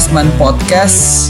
[0.00, 1.28] Freshman Podcast.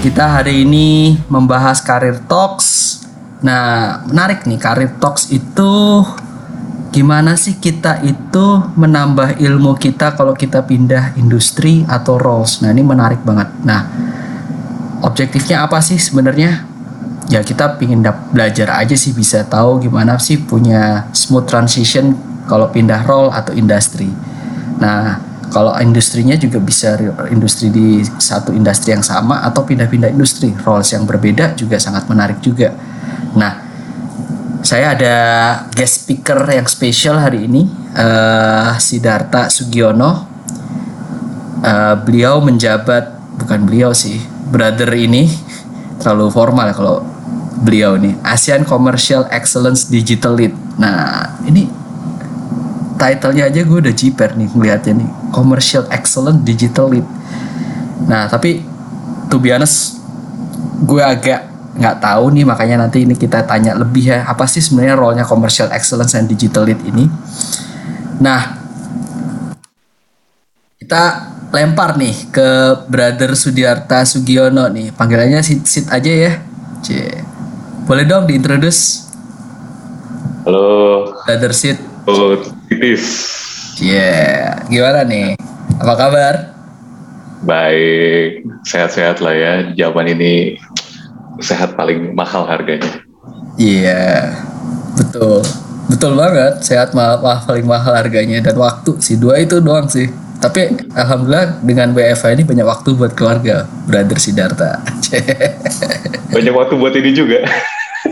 [0.00, 2.96] Kita hari ini membahas karir talks.
[3.44, 6.00] Nah, menarik nih karir talks itu
[6.96, 12.64] gimana sih kita itu menambah ilmu kita kalau kita pindah industri atau roles.
[12.64, 13.52] Nah, ini menarik banget.
[13.68, 13.84] Nah,
[15.04, 16.64] objektifnya apa sih sebenarnya?
[17.28, 18.00] Ya kita pingin
[18.32, 22.16] belajar aja sih bisa tahu gimana sih punya smooth transition
[22.48, 24.08] kalau pindah role atau industri.
[24.80, 26.98] Nah, kalau industrinya juga bisa
[27.30, 32.42] industri di satu industri yang sama atau pindah-pindah industri, roles yang berbeda juga sangat menarik
[32.42, 32.74] juga.
[33.38, 33.62] Nah,
[34.66, 35.14] saya ada
[35.70, 40.26] guest speaker yang spesial hari ini, eh Sidarta Sugiono.
[41.62, 44.18] Eh, beliau menjabat, bukan beliau sih,
[44.50, 45.30] brother ini
[46.02, 47.06] terlalu formal ya kalau
[47.62, 50.52] beliau nih, ASEAN Commercial Excellence Digital Lead.
[50.76, 51.70] Nah, ini
[52.98, 57.06] titlenya aja gue udah jiper nih ngeliatnya nih commercial excellent digital lead.
[58.06, 58.62] Nah tapi
[59.26, 59.98] to be honest
[60.86, 64.94] gue agak nggak tahu nih makanya nanti ini kita tanya lebih ya apa sih sebenarnya
[64.94, 67.10] role-nya commercial excellence and digital lead ini?
[68.22, 68.62] Nah
[70.78, 72.48] kita lempar nih ke
[72.86, 74.94] brother Sudiarta Sugiono nih.
[74.94, 76.32] Panggilannya sit sit aja ya.
[76.84, 77.24] Cie.
[77.84, 79.08] boleh dong diintroduce?
[80.44, 82.36] Halo, brother sit oh,
[82.68, 83.04] tipis.
[83.78, 85.34] Yeah, gimana nih?
[85.82, 86.34] Apa kabar?
[87.42, 89.52] Baik, sehat-sehat lah ya.
[89.74, 90.54] Zaman ini
[91.42, 93.02] sehat paling mahal harganya.
[93.58, 94.30] Iya,
[94.94, 95.42] betul,
[95.90, 96.62] betul banget.
[96.62, 100.06] Sehat mahal, mahal- paling mahal harganya dan waktu sih dua itu doang sih.
[100.38, 104.82] Tapi alhamdulillah dengan WFH ini banyak waktu buat keluarga, brother Sidarta.
[106.34, 107.46] Banyak waktu buat ini juga.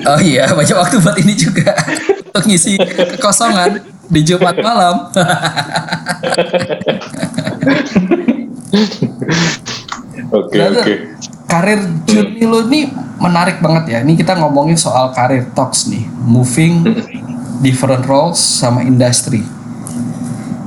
[0.06, 1.74] oh iya, banyak waktu buat ini juga
[2.32, 5.12] untuk ngisi kekosongan di Jumat malam.
[10.32, 10.94] Oke, Brother, oke.
[11.44, 12.88] Karir journey lo nih
[13.20, 13.98] menarik banget ya.
[14.00, 16.88] Ini kita ngomongin soal karir talks nih, moving
[17.60, 19.44] different roles sama industri.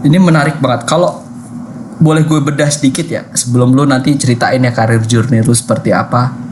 [0.05, 0.85] Ini menarik banget.
[0.85, 1.25] Kalau
[1.97, 6.44] boleh gue bedah sedikit ya, sebelum lo nanti ceritain ya karir journey lo seperti apa.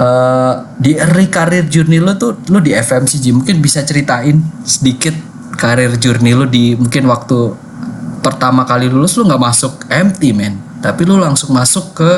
[0.00, 5.12] Eh, di early karir journey lo tuh lo di FMCG mungkin bisa ceritain sedikit
[5.60, 7.52] karir journey lo di mungkin waktu
[8.24, 12.10] pertama kali lulus lo nggak masuk MT men tapi lo langsung masuk ke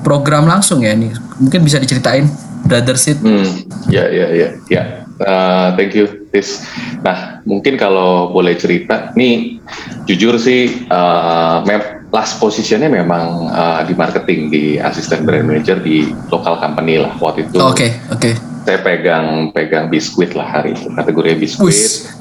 [0.00, 2.32] program langsung ya nih mungkin bisa diceritain
[2.64, 3.44] brother Sid Hmm,
[3.92, 4.82] ya, ya, ya, ya.
[5.22, 6.66] Uh, thank you, Tis.
[7.04, 9.60] Nah, mungkin kalau boleh cerita, nih
[10.08, 16.12] jujur sih, uh, mem- last positionnya memang uh, di marketing, di asisten brand manager di
[16.28, 17.16] lokal company lah.
[17.16, 18.30] Waktu itu oke oke.
[18.62, 22.12] saya pegang pegang biskuit lah hari itu, kategorinya biskuit.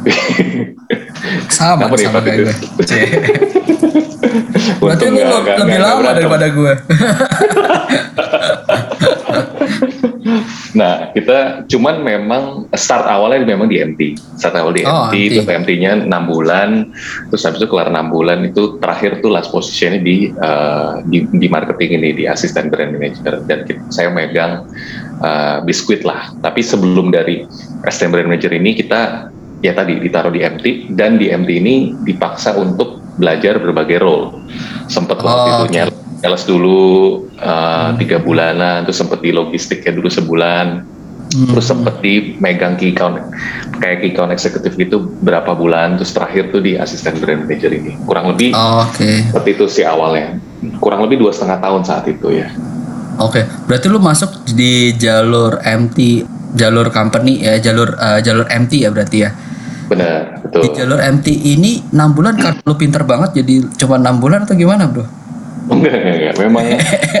[1.52, 2.48] Sama sama kayak gue.
[4.80, 6.72] Berarti lu lebih lama daripada gue
[10.72, 12.42] Nah, kita cuman memang
[12.72, 14.00] start awalnya memang di MT.
[14.38, 15.30] Start awal di Oh, MT, MT.
[15.34, 16.86] terus MT-nya 6 bulan,
[17.28, 21.46] terus habis itu kelar 6 bulan itu terakhir tuh last positionnya di, eh, di di
[21.46, 24.64] marketing ini di asisten brand manager dan kita- saya megang
[25.20, 26.32] eh, biskuit lah.
[26.40, 27.44] Tapi sebelum dari
[27.84, 29.28] asisten brand manager ini kita
[29.60, 30.64] ya tadi ditaruh di MT
[30.96, 34.40] dan di MT ini dipaksa untuk belajar berbagai role.
[34.88, 35.72] Sempet Oh, waktu itu oke.
[35.76, 36.80] nyel- sales dulu
[37.40, 40.84] uh, tiga bulanan, terus sempet di logistiknya dulu sebulan,
[41.30, 41.46] Hmm.
[41.46, 43.22] terus sempet di megang key account
[43.78, 47.94] kayak key account eksekutif gitu berapa bulan, terus terakhir tuh di asisten brand manager ini
[48.02, 50.42] kurang lebih Oh, oke seperti itu sih awalnya,
[50.82, 52.50] kurang lebih dua setengah tahun saat itu ya.
[53.22, 56.26] Oke, berarti lu masuk di jalur MT,
[56.58, 59.30] jalur company ya, jalur eh, jalur MT ya berarti ya.
[59.86, 60.82] Benar, Di betul.
[60.82, 64.90] jalur MT ini 6 bulan kan lu pinter banget jadi cuma 6 bulan atau gimana,
[64.90, 65.19] Bro?
[65.70, 66.34] Enggak, enggak, enggak.
[66.38, 66.64] Memang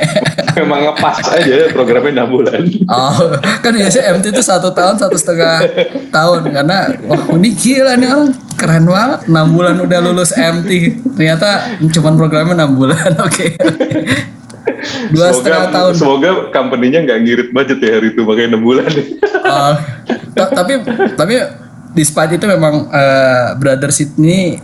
[0.60, 2.60] memang ngepas aja programnya 6 bulan.
[2.84, 5.62] Oh, kan biasanya MT itu satu tahun satu setengah
[6.10, 10.70] tahun karena wah ini gila nih orang keren banget 6 bulan udah lulus MT
[11.14, 11.48] ternyata
[11.88, 13.46] cuma programnya 6 bulan oke
[15.10, 18.90] dua setengah tahun Semoga company-nya nggak ngirit budget ya hari itu makanya 6 bulan.
[19.42, 19.72] Oh,
[20.34, 20.72] ta- tapi
[21.14, 21.34] tapi
[21.92, 24.60] despite itu memang eh, Brother Sydney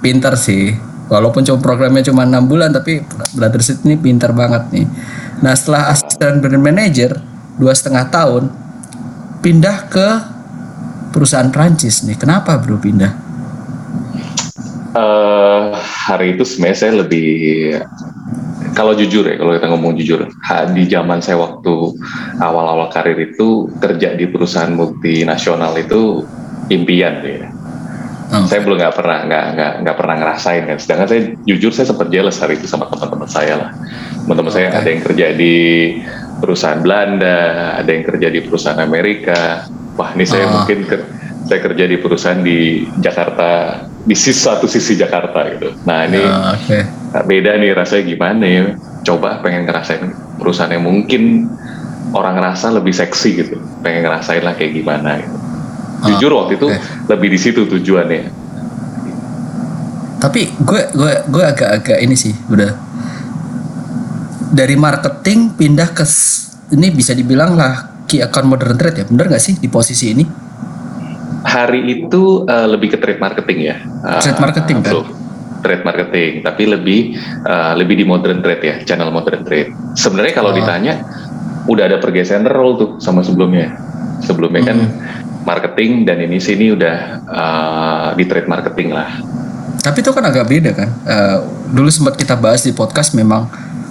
[0.00, 0.72] pinter sih.
[1.04, 3.04] Walaupun cuma programnya cuma enam bulan tapi
[3.36, 4.86] Brother Sydney pinter banget nih.
[5.44, 7.20] Nah setelah asisten brand manager
[7.60, 8.48] dua setengah tahun
[9.44, 10.08] pindah ke
[11.12, 12.16] perusahaan Prancis nih.
[12.16, 13.12] Kenapa bro pindah?
[14.94, 15.62] Eh,
[16.06, 17.30] hari itu sebenarnya saya lebih
[18.74, 20.26] kalau jujur ya kalau kita ngomong jujur
[20.74, 21.94] di zaman saya waktu
[22.42, 26.26] awal-awal karir itu kerja di perusahaan multinasional itu
[26.70, 27.53] impian ya
[28.32, 28.48] Oh.
[28.48, 30.78] Saya belum nggak pernah nggak nggak nggak pernah ngerasain kan.
[30.80, 33.70] Sedangkan saya jujur saya sempat jealous hari itu sama teman-teman saya lah.
[34.24, 34.64] Teman-teman okay.
[34.64, 35.54] saya ada yang kerja di
[36.40, 37.40] perusahaan Belanda,
[37.78, 39.68] ada yang kerja di perusahaan Amerika.
[39.94, 40.60] Wah ini saya oh.
[40.60, 40.96] mungkin ke,
[41.44, 45.76] saya kerja di perusahaan di Jakarta di sisi satu sisi Jakarta gitu.
[45.84, 46.88] Nah ini oh, okay.
[47.24, 48.64] beda nih rasanya gimana ya.
[49.04, 50.00] Coba pengen ngerasain
[50.40, 51.52] perusahaan yang mungkin
[52.16, 53.56] orang ngerasa lebih seksi gitu.
[53.84, 55.36] Pengen ngerasain lah kayak gimana gitu.
[56.04, 56.68] Oh, Jujur waktu itu
[57.10, 58.44] lebih di situ tujuannya.
[60.20, 62.72] Tapi gue gue gue agak-agak ini sih udah
[64.54, 66.06] dari marketing pindah ke
[66.72, 70.24] ini bisa dibilang lah key account modern trade ya bener nggak sih di posisi ini?
[71.44, 73.76] hari itu uh, lebih ke trade marketing ya.
[74.02, 74.92] Uh, trade marketing kan?
[75.60, 77.00] Trade marketing, tapi lebih
[77.44, 79.72] uh, lebih di modern trade ya, channel modern trade.
[79.96, 80.56] Sebenarnya kalau oh.
[80.56, 81.04] ditanya,
[81.68, 83.72] udah ada pergeseran role tuh sama sebelumnya.
[84.24, 84.82] Sebelumnya kan hmm.
[84.82, 84.90] kan
[85.44, 86.96] marketing dan ini sini udah
[87.28, 89.08] uh, di trade marketing lah.
[89.84, 90.88] Tapi itu kan agak beda kan.
[91.04, 91.38] Uh,
[91.70, 93.46] dulu sempat kita bahas di podcast memang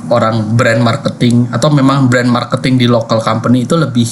[0.09, 4.09] orang brand marketing atau memang brand marketing di local company itu lebih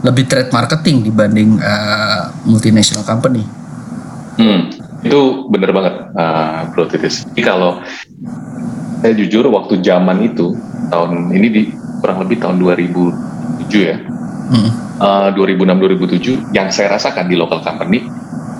[0.00, 3.44] lebih trade marketing dibanding uh, multinational company.
[4.40, 4.72] Hmm,
[5.04, 7.28] itu bener banget, uh, Bro Titis.
[7.28, 7.84] Jadi kalau
[9.04, 10.56] saya jujur waktu zaman itu
[10.88, 11.62] tahun ini di
[12.00, 14.00] kurang lebih tahun 2007 ya,
[14.50, 14.70] hmm.
[15.00, 18.04] uh, 2006-2007 yang saya rasakan di local company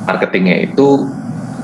[0.07, 1.07] marketingnya itu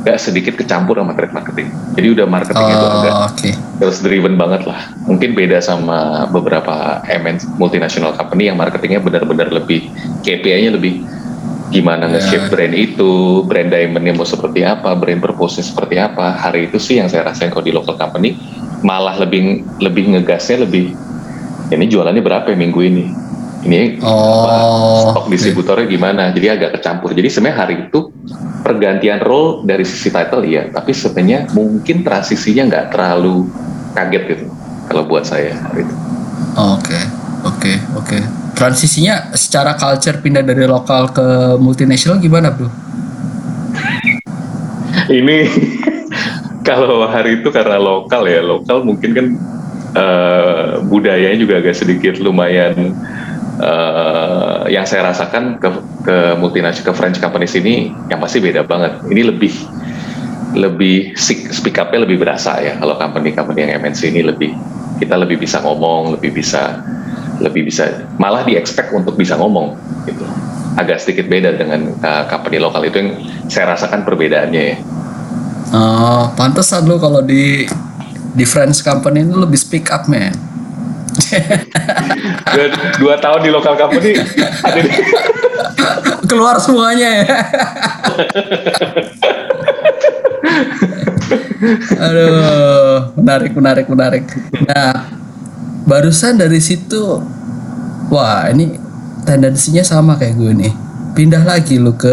[0.06, 1.66] gak sedikit kecampur sama trade marketing.
[1.98, 3.52] Jadi udah marketing oh, itu agak okay.
[3.82, 4.94] sales driven banget lah.
[5.02, 9.90] Mungkin beda sama beberapa MN multinational company yang marketingnya benar-benar lebih
[10.22, 11.02] KPI-nya lebih
[11.74, 12.22] gimana yeah.
[12.22, 16.38] nge-shape brand itu, brand diamondnya mau seperti apa, brand purpose seperti apa.
[16.38, 18.38] Hari itu sih yang saya rasain kalau di local company
[18.86, 20.94] malah lebih lebih ngegasnya lebih
[21.74, 23.04] ini jualannya berapa ya minggu ini
[23.66, 28.14] ini oh, stok distributornya gimana jadi agak kecampur jadi sebenarnya hari itu
[28.66, 33.46] pergantian role dari sisi title iya, tapi sebenarnya mungkin transisinya nggak terlalu
[33.94, 34.44] kaget gitu
[34.90, 35.94] kalau buat saya itu.
[36.58, 37.00] Oke,
[37.46, 38.18] oke, oke.
[38.58, 42.66] Transisinya secara culture pindah dari lokal ke multinasional gimana, Bro?
[45.06, 45.36] Ini
[46.68, 49.26] kalau hari itu karena lokal ya, lokal mungkin kan
[49.94, 52.96] uh, budayanya juga agak sedikit lumayan
[53.60, 55.68] uh, yang saya rasakan ke
[56.04, 59.00] ke multinasional ke French company sini yang pasti beda banget.
[59.08, 59.52] Ini lebih
[60.56, 61.12] lebih
[61.52, 64.56] speak up-nya lebih berasa ya kalau company-company yang MNC ini lebih
[64.96, 66.80] kita lebih bisa ngomong, lebih bisa
[67.36, 69.76] lebih bisa malah di expect untuk bisa ngomong
[70.08, 70.24] gitu.
[70.76, 73.10] Agak sedikit beda dengan uh, company lokal itu yang
[73.48, 74.76] saya rasakan perbedaannya ya.
[75.76, 77.66] Oh, pantesan lo kalau di
[78.36, 80.45] di French company itu lebih speak up man
[82.52, 82.66] dua,
[83.00, 84.16] dua tahun di lokal company.
[84.62, 84.90] Ada di...
[86.26, 87.38] keluar semuanya ya.
[91.96, 94.24] Aduh menarik menarik menarik.
[94.66, 95.06] Nah
[95.86, 97.22] barusan dari situ
[98.10, 98.76] wah ini
[99.24, 100.74] tendensinya sama kayak gue nih.
[101.16, 102.12] Pindah lagi lu ke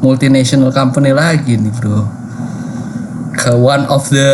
[0.00, 2.06] multinational company lagi nih bro.
[3.36, 4.30] Ke one of the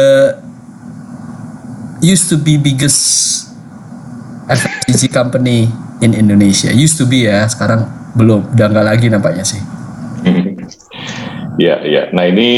[2.04, 3.47] used to be biggest
[4.48, 5.68] FMCG company
[6.00, 6.72] in Indonesia.
[6.72, 7.84] Used to be ya, sekarang
[8.16, 9.60] belum, udah nggak lagi nampaknya sih.
[11.64, 12.08] ya, ya.
[12.16, 12.50] Nah ini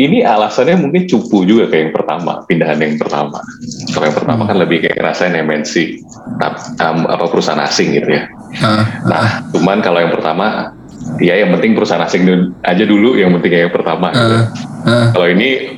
[0.00, 3.38] ini alasannya mungkin cupu juga kayak yang pertama, pindahan yang pertama.
[3.92, 4.48] Kalau yang pertama hmm.
[4.48, 5.72] kan lebih kayak ngerasain MNC,
[6.80, 8.24] um, apa perusahaan asing gitu ya.
[8.64, 10.72] Uh, nah, cuman kalau yang pertama,
[11.20, 12.24] ya yang penting perusahaan asing
[12.64, 14.08] aja dulu, yang penting yang pertama.
[14.10, 14.36] Uh, gitu.
[14.88, 15.06] uh.
[15.12, 15.71] Kalau ini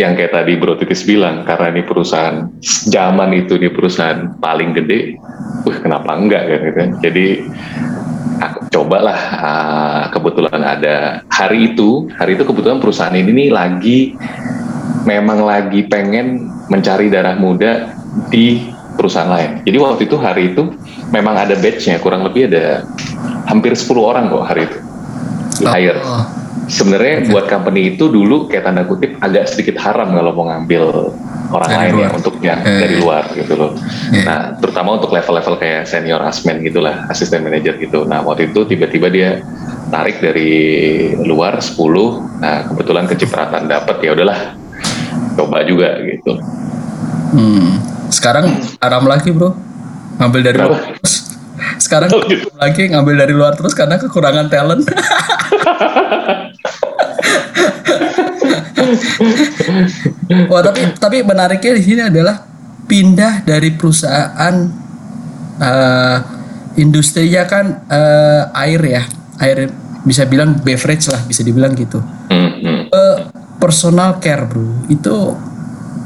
[0.00, 2.48] yang kayak tadi Bro Titis bilang karena ini perusahaan
[2.88, 5.20] zaman itu di perusahaan paling gede,
[5.68, 6.80] wah kenapa enggak kan gitu.
[7.04, 7.26] Jadi
[8.40, 14.16] aku cobalah uh, kebetulan ada hari itu, hari itu kebetulan perusahaan ini nih lagi
[15.04, 17.92] memang lagi pengen mencari darah muda
[18.32, 19.60] di perusahaan lain.
[19.68, 20.72] Jadi waktu itu hari itu
[21.12, 22.88] memang ada batchnya kurang lebih ada
[23.52, 24.78] hampir 10 orang kok hari itu
[25.60, 26.00] di hire.
[26.00, 26.39] Oh
[26.70, 31.10] sebenarnya buat company itu dulu kayak tanda kutip agak sedikit haram kalau mau ngambil
[31.50, 32.06] orang dari lain ya, luar.
[32.06, 32.78] ya untuk yang okay.
[32.78, 33.70] dari luar gitu loh.
[34.14, 34.24] Yeah.
[34.24, 38.06] Nah, terutama untuk level-level kayak senior asmen gitulah, asisten manager gitu.
[38.06, 39.42] Nah, waktu itu tiba-tiba dia
[39.90, 40.52] tarik dari
[41.26, 41.74] luar 10.
[42.38, 44.54] Nah, kebetulan kecipratan dapat ya udahlah.
[45.34, 46.38] Coba juga gitu.
[47.34, 47.82] Hmm.
[48.14, 48.46] Sekarang
[48.78, 49.54] haram lagi, Bro.
[50.22, 50.70] Ngambil dari Kenapa?
[50.70, 51.14] luar terus.
[51.80, 52.46] Sekarang oh, gitu.
[52.54, 54.86] lagi ngambil dari luar terus karena kekurangan talent.
[60.50, 62.42] Wah tapi tapi menariknya di sini adalah
[62.90, 64.54] pindah dari perusahaan
[65.60, 66.18] uh,
[66.74, 69.02] industrinya kan uh, air ya.
[69.40, 69.70] Air
[70.04, 72.00] bisa bilang beverage lah bisa dibilang gitu.
[72.32, 72.80] Hmm, hmm.
[72.90, 73.18] Eh,
[73.60, 74.88] personal care bro.
[74.88, 75.36] Itu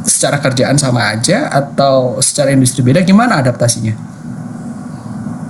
[0.05, 3.01] secara kerjaan sama aja atau secara industri beda?
[3.01, 3.95] Gimana adaptasinya?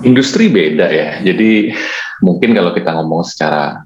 [0.04, 1.18] Industri beda ya.
[1.24, 1.72] Jadi
[2.20, 3.82] mungkin kalau kita ngomong secara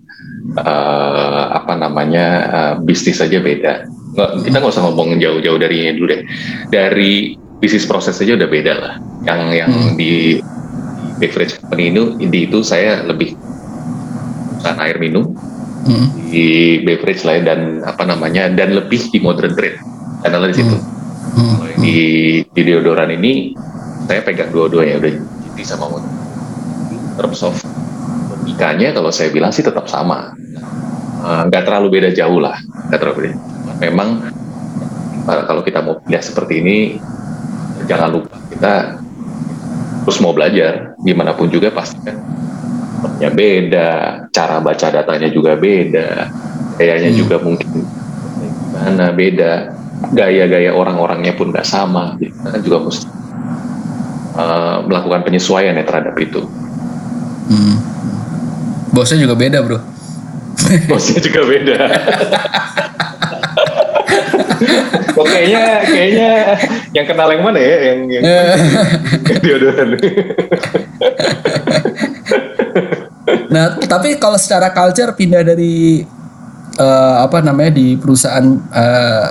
[0.57, 3.85] eh, apa namanya eh, bisnis saja beda.
[4.17, 6.23] Nggak, kita nggak usah ngomong jauh-jauh dari ini dulu deh.
[6.73, 8.95] Dari bisnis proses saja udah beda lah.
[9.26, 9.95] Yang yang Hmm.
[9.99, 10.38] di
[11.19, 13.35] beverage company itu di itu saya lebih
[14.55, 15.35] perusahaan air minum
[15.88, 16.11] Hmm.
[16.28, 19.78] di beverage lain dan apa namanya dan lebih di modern trade.
[20.23, 20.76] Karena di situ.
[20.76, 21.55] Hmm.
[21.61, 21.99] Kalau yang di,
[22.50, 23.55] di deodoran ini
[24.09, 26.14] saya pegang dua-duanya udah GT sama modern.
[27.19, 27.55] Terms of
[28.49, 30.33] logikanya kalau saya bilang sih tetap sama.
[31.21, 32.57] Eh, Nggak terlalu beda jauh lah,
[32.88, 33.37] nggak terlalu beda.
[33.85, 34.09] Memang
[35.28, 36.76] eh, kalau kita mau pindah seperti ini,
[37.85, 38.97] jangan lupa kita
[40.09, 40.97] terus mau belajar.
[41.05, 42.17] Gimana pun juga pasti kan
[43.21, 43.90] ya beda,
[44.33, 46.33] cara baca datanya juga beda,
[46.81, 47.21] gayanya Hmm.
[47.21, 47.69] juga mungkin
[48.73, 49.52] gimana beda,
[50.17, 52.17] gaya-gaya orang-orangnya pun nggak sama.
[52.17, 53.07] Kita kan juga mesti
[54.40, 56.40] uh, melakukan penyesuaian ya terhadap itu.
[57.52, 57.98] Hmm.
[58.99, 59.78] Bosnya juga beda bro
[60.90, 61.78] Bosnya juga beda.
[65.14, 66.31] Kok kayaknya kayaknya
[66.90, 67.76] yang kenal yang mana ya?
[67.95, 68.23] Yang yang
[69.45, 69.88] deodoran.
[73.49, 76.02] Nah, tapi kalau secara culture pindah dari
[76.75, 79.28] eh, apa namanya di perusahaan eh,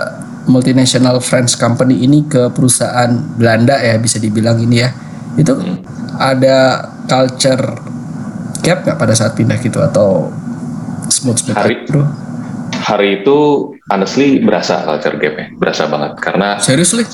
[0.48, 4.90] multinational French company ini ke perusahaan Belanda ya bisa dibilang ini ya.
[5.36, 5.60] Itu
[6.18, 7.87] ada culture
[8.68, 10.28] gap nggak pada saat pindah gitu atau
[11.08, 12.04] smooth smooth Hari- bro?
[12.78, 13.36] Hari itu
[13.86, 17.04] honestly berasa culture gap ya, berasa banget karena Seriously?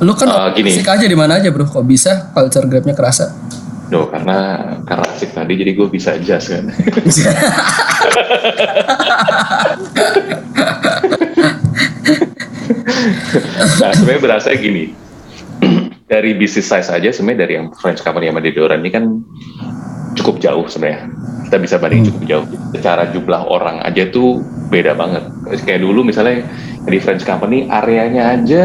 [0.00, 0.74] Lu kan Eh, gini.
[0.74, 3.30] asik aja di mana aja bro, kok bisa culture gapnya kerasa?
[3.86, 6.64] Duh, karena karena asik tadi jadi gue bisa adjust kan.
[13.80, 14.94] nah sebenarnya berasa gini
[16.10, 19.04] dari bisnis size aja sebenarnya dari yang French company sama Deodoran ini kan
[20.14, 21.10] cukup jauh sebenarnya.
[21.44, 22.46] Kita bisa bandingin cukup jauh.
[22.72, 24.40] Secara jumlah orang aja tuh
[24.72, 25.22] beda banget.
[25.62, 26.46] Kayak dulu misalnya
[26.84, 28.62] di French company areanya aja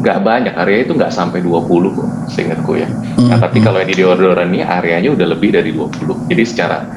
[0.00, 0.54] nggak banyak.
[0.56, 2.88] Area itu nggak sampai 20 kok seingatku ya.
[3.20, 6.88] Nah Hmm, tapi kalau yang di Deodoran ini areanya udah lebih dari 20 jadi secara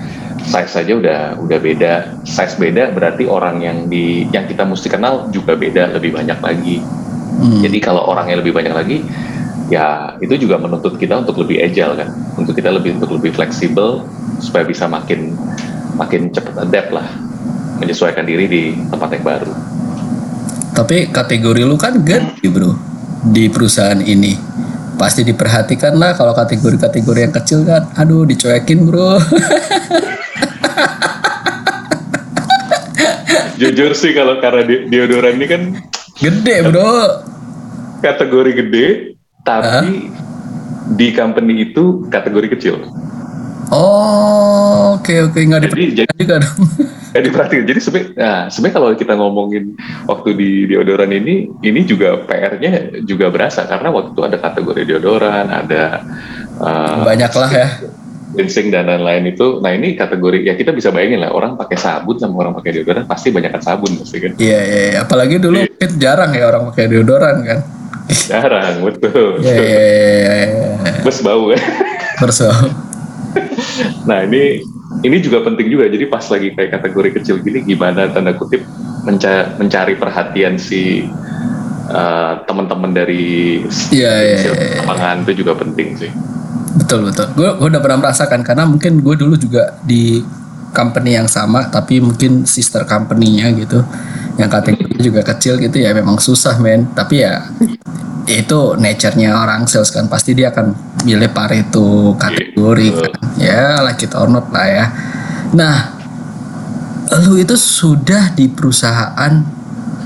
[0.44, 1.94] size saja udah udah beda.
[2.24, 6.80] Size beda berarti orang yang di yang kita mesti kenal juga beda lebih banyak lagi.
[7.34, 7.65] Hmm.
[7.65, 9.01] jadi kalau orangnya lebih banyak lagi
[9.67, 14.03] ya itu juga menuntut kita untuk lebih agile kan untuk kita lebih untuk lebih fleksibel
[14.39, 15.34] supaya bisa makin
[15.96, 17.08] makin cepat adapt lah
[17.79, 19.51] menyesuaikan diri di tempat yang baru
[20.74, 22.74] Tapi kategori lu kan gede bro
[23.24, 24.34] di perusahaan ini.
[24.98, 29.22] Pasti diperhatikan lah kalau kategori-kategori yang kecil kan, aduh dicuekin bro.
[33.60, 35.62] jujur sih kalau karena di- deodoran ini kan
[36.17, 37.22] Gede bro.
[38.01, 39.12] kategori gede
[39.43, 40.09] tapi
[40.97, 42.75] di company itu kategori kecil
[43.73, 46.57] Oh oke oke nggak jadi jadi diperhatikan juga dong.
[47.13, 47.65] Jadi perhatiin.
[47.69, 49.77] Jadi sebenarnya, nah, sebenarnya kalau kita ngomongin
[50.09, 55.45] waktu di deodoran ini, ini juga PR-nya juga berasa karena waktu itu ada kategori deodoran,
[55.45, 56.01] ada
[56.57, 57.67] uh, Banyak lah ya.
[58.33, 59.62] cleansing dan lain-lain itu.
[59.62, 63.05] Nah ini kategori ya kita bisa bayangin lah orang pakai sabun sama orang pakai deodoran
[63.05, 64.31] pasti banyakkan sabun pasti kan.
[64.41, 64.81] Iya iya.
[64.89, 65.00] iya.
[65.05, 67.59] Apalagi dulu mungkin jarang ya orang pakai deodoran kan.
[68.10, 69.39] Jarang betul.
[69.39, 70.33] Iya iya iya.
[70.43, 70.91] iya.
[71.03, 71.62] Bes bau kan.
[74.10, 74.62] Nah ini
[75.03, 75.89] ini juga penting juga.
[75.89, 78.63] Jadi pas lagi kayak kategori kecil gini, gimana tanda kutip
[79.03, 81.07] menca- mencari perhatian si
[81.89, 83.60] uh, teman-teman dari
[83.91, 84.79] iya, sales iya.
[84.83, 86.12] lapangan itu juga penting sih.
[86.79, 87.27] Betul betul.
[87.36, 90.24] Gue gue udah pernah merasakan karena mungkin gue dulu juga di
[90.74, 93.86] company yang sama tapi mungkin sister company-nya gitu
[94.41, 96.89] yang kategorinya juga kecil gitu ya memang susah men.
[96.93, 97.47] Tapi ya
[98.27, 100.07] itu nature-nya orang sales kan.
[100.07, 100.73] Pasti dia akan
[101.03, 103.21] milih Pareto kategori Iya, kan.
[103.39, 104.85] Ya like it or not lah ya.
[105.53, 105.75] Nah
[107.23, 109.33] lu itu sudah di perusahaan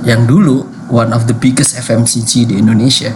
[0.04, 3.14] yang dulu one of the biggest FMCG di Indonesia.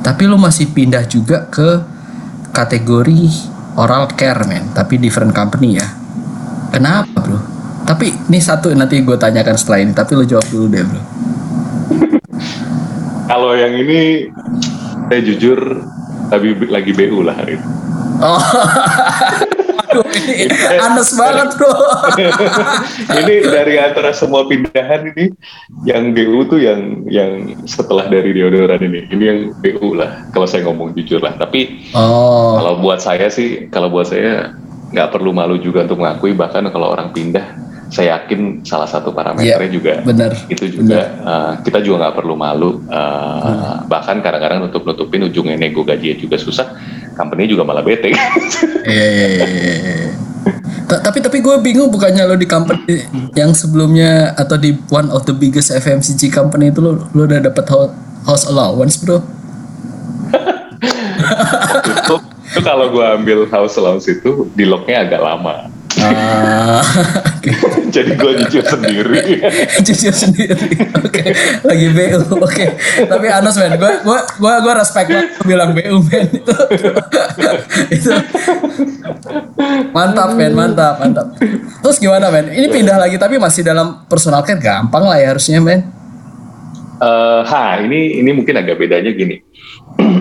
[0.00, 1.82] Tapi lu masih pindah juga ke
[2.54, 3.28] kategori
[3.76, 4.72] oral care men.
[4.72, 5.88] Tapi different company ya.
[6.68, 7.57] Kenapa bro
[7.88, 11.00] tapi ini satu nanti gue tanyakan setelah ini tapi lu jawab dulu deh bro.
[13.24, 14.28] Kalau yang ini
[15.08, 15.56] saya jujur
[16.28, 17.68] lagi lagi BU lah hari itu.
[18.20, 18.36] oh.
[19.88, 21.72] Aduh, ini anes banget bro.
[23.24, 25.32] Ini dari antara semua pindahan ini
[25.88, 29.08] yang BU tuh yang yang setelah dari deodoran ini.
[29.08, 31.40] Ini yang BU lah kalau saya ngomong jujur lah.
[31.40, 32.60] Tapi oh.
[32.60, 34.52] kalau buat saya sih kalau buat saya
[34.92, 39.56] nggak perlu malu juga untuk mengakui bahkan kalau orang pindah saya yakin salah satu parameternya
[39.58, 43.86] Iya, juga benar, itu juga uh, kita juga nggak perlu malu uh, Hmm.
[43.86, 46.68] bahkan kadang-kadang nutup nutupin ujungnya nego gajinya juga susah
[47.14, 48.12] company juga malah bete
[48.84, 50.08] Iya, iya, iya.
[50.84, 55.24] Ta- Tapi tapi gue bingung bukannya lo di company yang sebelumnya atau di one of
[55.24, 57.92] the biggest FMCG company itu lo lo udah dapat ho-
[58.22, 59.20] house allowance bro?
[61.84, 62.14] itu,
[62.46, 65.68] itu kalau gue ambil house allowance itu di locknya agak lama
[65.98, 67.52] Oke.
[67.94, 69.42] jadi gue nyicil sendiri
[69.86, 70.68] Jujur sendiri.
[71.02, 72.20] Oke, lagi BU.
[72.38, 72.66] Oke.
[73.04, 76.54] Tapi Anos men, gua gua gua gua respect banget bilang BU men itu.
[77.90, 78.10] itu
[79.90, 81.26] mantap men, mantap, mantap.
[81.82, 82.52] Terus gimana men?
[82.52, 85.98] Ini pindah lagi tapi masih dalam personal care gampang lah ya harusnya men.
[86.98, 89.38] Eh, ha ini ini mungkin agak bedanya gini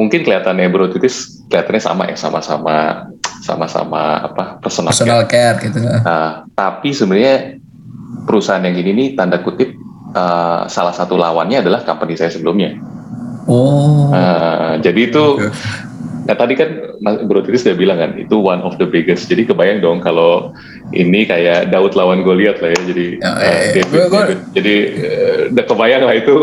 [0.00, 3.06] mungkin kelihatannya brotitis kelihatannya sama ya sama-sama
[3.40, 4.96] sama-sama apa personal, care.
[4.96, 5.78] Personal care gitu.
[5.80, 7.56] Nah, tapi sebenarnya
[8.22, 9.72] perusahaan yang gini nih tanda kutip
[10.10, 12.76] eh, salah satu lawannya adalah company saya sebelumnya.
[13.46, 14.12] Oh.
[14.12, 15.48] Eh, jadi itu, Oke.
[16.22, 16.68] nah tadi kan
[17.00, 19.26] Bro Titis udah bilang kan itu one of the biggest.
[19.26, 20.52] Jadi kebayang dong kalau
[20.92, 22.80] ini kayak Daud lawan Goliat lah ya.
[22.84, 24.38] Jadi Ya, eh, eh, David- gua- David.
[24.52, 26.36] jadi eh, udah kebayang lah itu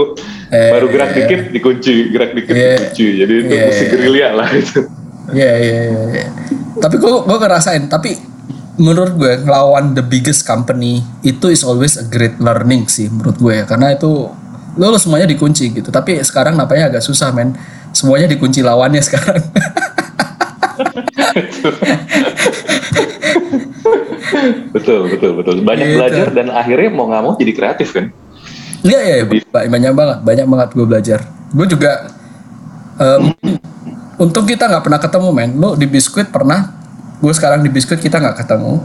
[0.47, 2.71] Eh, baru gerak eh, dikit dikunci, gerak dikit Iya.
[2.79, 3.07] dikunci.
[3.19, 3.91] Jadi itu Iya, mesti iya.
[3.91, 4.79] gerilya lah itu.
[5.29, 6.01] Iya iya iya.
[6.09, 6.25] iya.
[6.77, 7.83] Tapi gue gue ngerasain.
[7.85, 8.15] Tapi
[8.77, 13.53] menurut gue ngelawan the biggest company itu is always a great learning sih menurut gue
[13.53, 13.65] ya.
[13.65, 14.29] Karena itu
[14.73, 15.89] lo, lo semuanya dikunci gitu.
[15.89, 17.57] Tapi sekarang nampaknya agak susah men.
[17.91, 19.41] Semuanya dikunci lawannya sekarang.
[24.71, 25.55] betul betul betul.
[25.61, 25.97] Banyak Gitu.
[25.97, 28.05] belajar dan akhirnya mau nggak mau jadi kreatif kan.
[28.85, 31.19] Iya iya ba- banyak banget banyak banget gue belajar.
[31.51, 31.91] Gue juga
[32.97, 33.33] em,
[34.17, 35.49] untung kita nggak pernah ketemu men.
[35.57, 36.73] Lo di biskuit pernah.
[37.17, 38.81] Gue sekarang di biskuit kita nggak ketemu.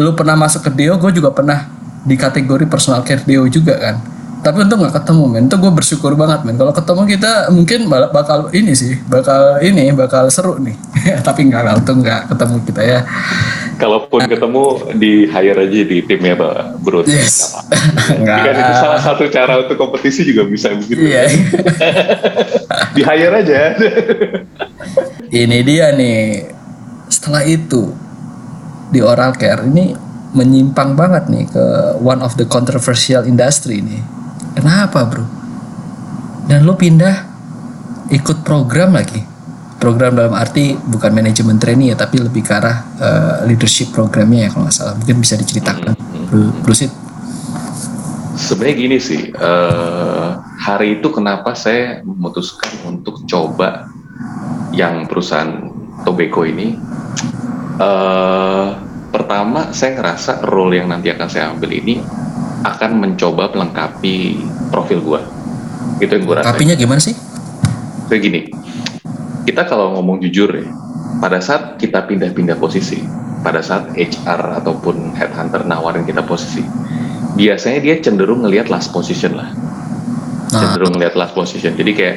[0.00, 1.68] Lu pernah masuk ke Deo, gue juga pernah
[2.04, 3.96] di kategori personal care Deo juga kan.
[4.40, 5.44] Tapi untung nggak ketemu men.
[5.48, 6.56] Itu gue bersyukur banget men.
[6.56, 10.76] Kalau ketemu kita mungkin bakal ini sih, bakal ini bakal seru nih.
[11.26, 13.00] Tapi nggak lah, untung nggak ketemu kita ya.
[13.80, 14.64] Kalaupun ketemu
[15.00, 17.08] di hire aja di timnya Pak Bro.
[17.08, 17.56] Yes.
[18.20, 18.46] Nggak apa-apa.
[18.46, 21.00] Kan itu salah satu cara untuk kompetisi juga bisa begitu.
[21.00, 21.22] Iya.
[22.96, 23.60] Di hire aja.
[25.30, 26.20] Ini dia nih.
[27.10, 27.90] Setelah itu
[28.90, 29.94] di oral care ini
[30.34, 31.64] menyimpang banget nih ke
[32.02, 34.02] one of the controversial industry nih.
[34.58, 35.26] Kenapa, Bro?
[36.50, 37.30] Dan lo pindah
[38.10, 39.29] ikut program lagi.
[39.80, 44.48] Program dalam arti bukan manajemen trainee ya, tapi lebih ke arah eh, leadership programnya ya
[44.52, 44.92] kalau nggak salah.
[45.00, 45.96] Mungkin bisa diceritakan,
[46.28, 46.92] Bro, Bro Sid.
[48.36, 50.28] Sebenarnya gini sih, eh,
[50.60, 53.88] hari itu kenapa saya memutuskan untuk coba
[54.76, 55.72] yang perusahaan
[56.04, 56.76] Tobacco ini.
[57.80, 58.68] eh,
[59.08, 62.04] pertama, saya ngerasa role yang nanti akan saya ambil ini
[62.68, 65.20] akan mencoba melengkapi profil gua.
[65.96, 66.52] Itu yang rasain.
[66.52, 67.16] Kapinya gimana sih?
[68.12, 68.40] Kayak gini,
[69.50, 70.66] kita kalau ngomong jujur ya,
[71.18, 73.02] pada saat kita pindah-pindah posisi,
[73.42, 76.62] pada saat HR ataupun headhunter nawarin kita posisi,
[77.34, 79.50] biasanya dia cenderung ngelihat last position lah,
[80.50, 81.78] Nah, cenderung ngelihat last position.
[81.78, 82.16] Jadi kayak,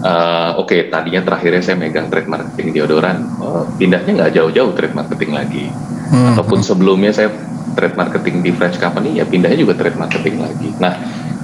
[0.00, 5.36] eh, oke tadinya terakhirnya saya megang trade marketing deodoran, oh, pindahnya nggak jauh-jauh trade marketing
[5.36, 5.64] lagi,
[6.12, 7.28] hmm, ataupun sebelumnya saya
[7.76, 10.72] trade marketing di French company, ya pindahnya juga trade marketing lagi.
[10.80, 10.96] Nah,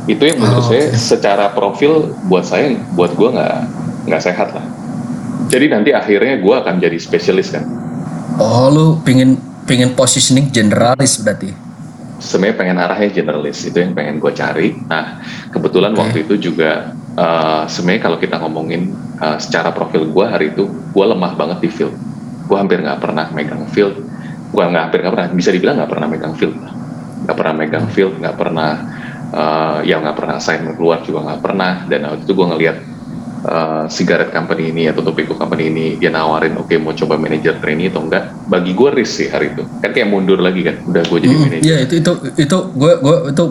[0.09, 0.97] itu yang menurut Oh, saya oke.
[0.97, 3.57] secara profil buat saya, buat gua nggak
[4.09, 4.65] nggak sehat lah.
[5.53, 7.69] Jadi nanti akhirnya gua akan jadi spesialis kan.
[8.41, 9.37] Oh, lu pingin
[9.69, 11.53] pingin positioning generalis berarti.
[12.23, 14.79] Sebenarnya pengen arahnya generalis itu yang pengen gue cari.
[14.87, 16.01] Nah kebetulan Oke.
[16.01, 21.05] waktu itu juga eh, sebenarnya kalau kita ngomongin eh, secara profil gue hari itu gue
[21.05, 21.95] lemah banget di field.
[22.47, 23.99] Gue hampir nggak pernah megang field.
[24.55, 25.29] Gue nggak hampir nggak pernah.
[25.35, 26.57] Bisa dibilang nggak pernah megang field.
[27.27, 28.15] Nggak pernah megang field.
[28.23, 28.71] Nggak pernah
[29.35, 31.73] eh, ya nggak pernah assignment keluar juga nggak pernah.
[31.91, 32.77] Dan waktu itu gue ngelihat
[33.43, 37.91] eh, cigarette company ini atau tobacco company ini dia nawarin oke mau coba manajer trainee
[37.91, 41.19] atau enggak bagi gue risk sih hari itu kan kayak mundur lagi kan udah gue
[41.23, 43.45] jadi Hmm, manajer Iya itu itu itu gue gue itu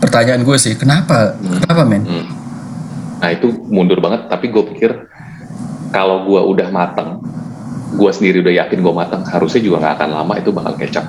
[0.00, 2.02] pertanyaan gue sih kenapa kenapa men?
[2.06, 2.26] Hmm.
[3.18, 4.90] Nah itu mundur banget, tapi gue pikir
[5.90, 7.18] kalau gue udah matang,
[7.98, 11.06] gue sendiri udah yakin gue matang, harusnya juga nggak akan lama itu bakal kecap.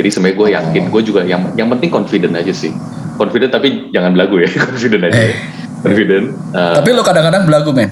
[0.00, 2.72] Jadi sebenarnya gue yakin, gue juga yang yang penting confident aja sih.
[3.18, 5.20] Confident tapi jangan belagu ya, confident aja.
[5.20, 5.34] Eh.
[5.78, 6.26] Confident.
[6.52, 7.90] eh, Tapi lo kadang-kadang belagu men.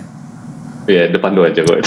[0.87, 1.79] ya depan doa aja gue.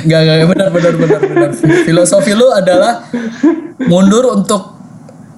[0.00, 1.50] Gak gak benar benar benar benar.
[1.84, 3.04] Filosofi lo adalah
[3.80, 4.79] mundur untuk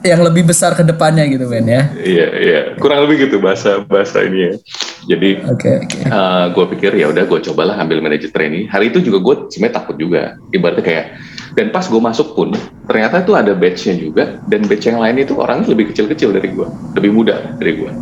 [0.03, 1.83] yang lebih besar ke depannya gitu men ya.
[1.99, 4.53] Iya iya kurang lebih gitu bahasa bahasa ini ya.
[5.03, 5.99] Jadi Oke oke.
[6.11, 8.71] uh, gue pikir ya udah gue cobalah ambil manajer trainee.
[8.71, 10.39] Hari itu juga gue sebenarnya takut juga.
[10.55, 11.07] Ibaratnya kayak
[11.53, 12.55] dan pas gue masuk pun
[12.89, 16.67] ternyata itu ada batchnya juga dan batch yang lain itu orangnya lebih kecil-kecil dari gue,
[16.99, 17.93] lebih muda dari gue.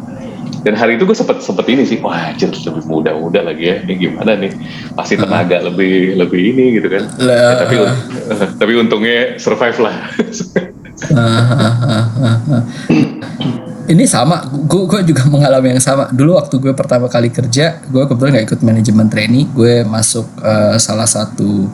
[0.61, 3.97] Dan hari itu gue sempet sempet ini sih, wah anjir lebih muda-muda lagi ya, ini
[3.97, 4.53] gimana nih?
[4.93, 7.09] Pasti tenaga lebih lebih ini gitu kan.
[7.17, 7.33] Lah.
[7.33, 7.77] Ya, tapi
[8.61, 9.97] tapi untungnya survive lah.
[13.91, 16.07] Ini sama, gue gue juga mengalami yang sama.
[16.15, 20.79] Dulu waktu gue pertama kali kerja, gue kebetulan nggak ikut manajemen trainee, gue masuk eh,
[20.79, 21.67] salah satu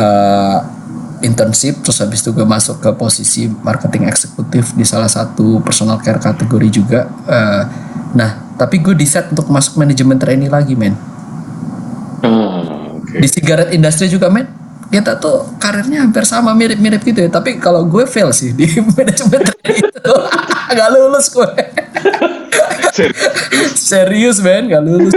[0.00, 0.58] eh,
[1.20, 6.16] internship, terus habis itu gue masuk ke posisi marketing eksekutif di salah satu personal care
[6.16, 7.04] kategori juga.
[7.28, 7.62] Eh,
[8.16, 10.96] nah, tapi gue decide untuk masuk manajemen trainee lagi, men.
[12.24, 13.20] Ah, Oke.
[13.20, 14.65] Di cigarette industry juga, men.
[14.86, 17.30] Kita tuh karirnya hampir sama mirip-mirip gitu ya.
[17.30, 20.14] Tapi kalau gue fail sih di manajemen itu,
[20.72, 21.48] nggak lulus gue.
[22.96, 23.32] Serius.
[23.76, 25.12] Serius men, gak lulus.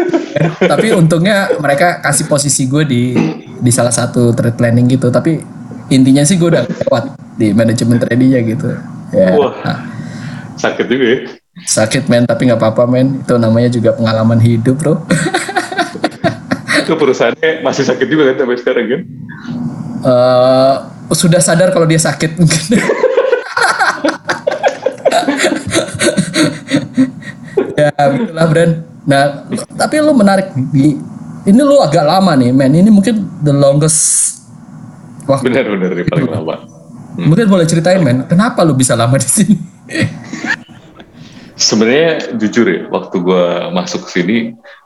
[0.59, 3.15] Tapi untungnya mereka kasih posisi gue di
[3.59, 5.07] di salah satu trade planning gitu.
[5.07, 5.39] Tapi
[5.87, 8.69] intinya sih gue udah lewat di manajemen tradingnya gitu.
[9.15, 9.53] Ya, Wah.
[9.63, 9.79] nah,
[10.59, 11.17] Sakit juga ya.
[11.59, 13.23] sakit men, tapi nggak apa-apa men.
[13.23, 14.93] Itu namanya juga pengalaman hidup bro.
[16.89, 19.05] Itu perusahaannya masih sakit juga kan sampai sekarang kan?
[20.09, 20.75] Eh,
[21.13, 22.81] sudah sadar kalau dia sakit mungkin.
[27.77, 28.71] ya begitulah Bran.
[29.05, 29.45] Nah,
[29.77, 30.97] tapi lu menarik di
[31.45, 32.73] ini lu agak lama nih, men.
[32.73, 34.33] Ini mungkin the longest
[35.29, 35.45] waktu.
[35.45, 36.65] Benar-benar nih paling lama.
[37.21, 38.25] Mungkin boleh ceritain, men.
[38.25, 39.61] Kenapa lu bisa lama di sini?
[41.59, 43.45] Sebenarnya jujur ya, waktu gue
[43.75, 44.37] masuk ke sini,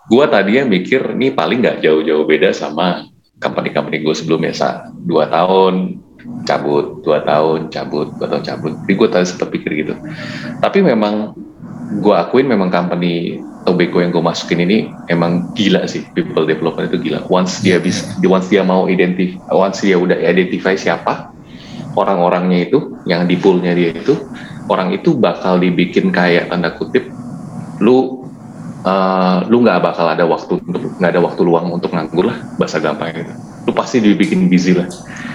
[0.09, 3.05] gue tadinya mikir nih paling nggak jauh-jauh beda sama
[3.38, 4.57] company-company gue sebelumnya.
[4.57, 4.89] Sa.
[5.05, 6.01] Dua tahun
[6.49, 8.73] cabut, dua tahun cabut, dua tahun cabut.
[8.83, 9.93] Jadi gue tadi sempat pikir gitu.
[10.65, 11.38] Tapi memang
[12.01, 16.99] gue akuin memang company Tobacco yang gue masukin ini emang gila sih people development itu
[16.99, 17.23] gila.
[17.31, 21.31] Once dia bisa, once dia mau identif, once dia udah identify siapa
[21.95, 24.19] orang-orangnya itu yang di poolnya dia itu
[24.69, 27.08] orang itu bakal dibikin kayak tanda kutip
[27.84, 28.28] lu
[28.88, 32.80] uh, lu nggak bakal ada waktu untuk nggak ada waktu luang untuk nganggur lah bahasa
[32.80, 34.88] gampang gitu lu pasti dibikin busy lah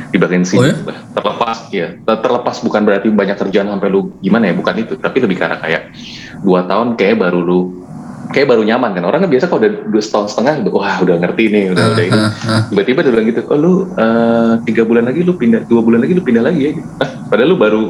[0.09, 0.73] dibikin Oh ya?
[0.89, 0.99] lah.
[1.13, 4.97] Terlepas ya ter- terlepas bukan berarti banyak kerjaan sampai lu gimana ya bukan itu.
[4.97, 5.93] Tapi lebih karena kayak
[6.41, 7.61] dua tahun kayak baru lu
[8.29, 11.17] kayak baru nyaman kan orang kan biasa kalau udah dua tahun setengah udah, wah udah
[11.17, 12.61] ngerti nih udah udah ini Ah, ah.
[12.69, 16.13] tiba-tiba dia bilang gitu oh lu eh, tiga bulan lagi lu pindah dua bulan lagi
[16.13, 16.89] lu pindah lagi ya gitu.
[16.99, 17.83] Ah, padahal lu baru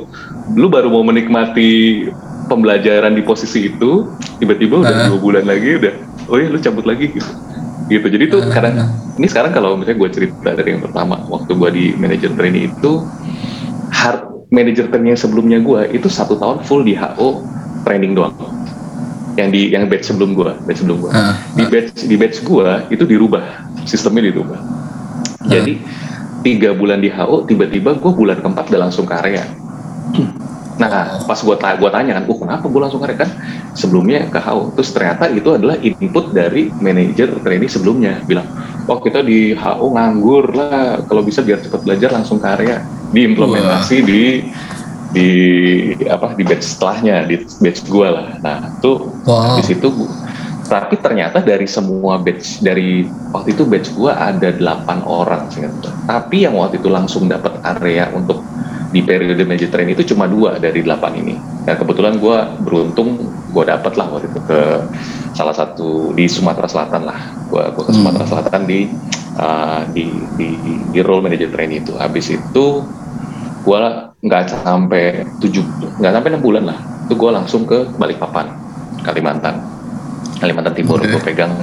[0.55, 2.07] lu baru mau menikmati
[2.47, 4.07] pembelajaran di posisi itu
[4.39, 5.07] tiba-tiba udah Ah.
[5.11, 5.95] dua bulan lagi udah
[6.27, 7.31] oh iya lu cabut lagi gitu
[7.89, 8.53] gitu jadi tuh Ah.
[8.53, 8.75] kadang
[9.19, 13.03] ini sekarang kalau misalnya gue cerita dari yang pertama waktu gue di manajer training itu
[13.91, 17.43] hard manajer training sebelumnya gue itu satu tahun full di HO
[17.83, 18.33] training doang
[19.39, 22.83] yang di yang batch sebelum gue batch sebelum gue Ah, di batch di batch gua
[22.91, 24.61] itu dirubah sistemnya dirubah.
[25.49, 25.81] Jadi
[26.45, 29.47] tiga bulan di HO tiba-tiba gua bulan keempat udah langsung ke area.
[30.79, 33.25] Nah pas gua, ta gua tanya kan oh kenapa gua langsung ke area?
[33.25, 33.31] Kan
[33.73, 38.21] sebelumnya ke HO terus ternyata itu adalah input dari manajer trainee sebelumnya.
[38.29, 38.47] Bilang
[38.87, 41.03] oh kita di HO nganggur lah.
[41.09, 42.85] Kalau bisa biar cepat belajar langsung ke area.
[43.09, 44.45] Diimplementasi di
[45.09, 45.31] di
[46.05, 49.57] apa di batch setelahnya di batch gua lah nah itu Wow.
[49.61, 49.89] di situ
[50.69, 55.69] tapi ternyata dari semua batch dari waktu itu batch gua ada 8 orang gua.
[56.05, 58.45] tapi yang waktu itu langsung dapat area untuk
[58.89, 63.17] di periode manager train itu cuma dua dari 8 ini dan kebetulan gua beruntung
[63.53, 64.61] gua dapat lah waktu itu ke
[65.33, 68.01] salah satu di Sumatera Selatan lah gua, gua ke Hmm.
[68.01, 68.89] Sumatera Selatan di
[69.37, 70.49] uh, di, di
[70.89, 72.67] di role manager train itu habis itu
[73.61, 75.63] gua nggak sampai tujuh
[75.97, 78.51] nggak sampai enam bulan lah itu gua langsung ke Balikpapan
[79.01, 79.63] Kalimantan
[80.39, 81.07] Kalimantan Timur Oke.
[81.09, 81.55] gue pegang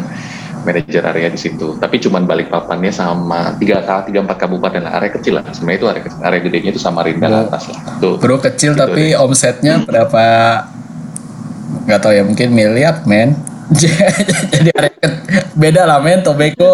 [0.63, 5.37] manajer area di situ tapi cuman Balikpapannya sama tiga tiga empat kabupaten lah area kecil
[5.37, 6.19] lah sebenarnya itu area kecil.
[6.21, 7.45] area gedenya itu Samarinda ke Wow.
[7.45, 10.23] atas lah tuh Bro kecil Gitu tapi omsetnya berapa?
[11.85, 13.37] Nggak tahu ya mungkin miliar men.
[14.55, 15.21] Jadi ke-
[15.53, 16.73] beda lah men tobacco.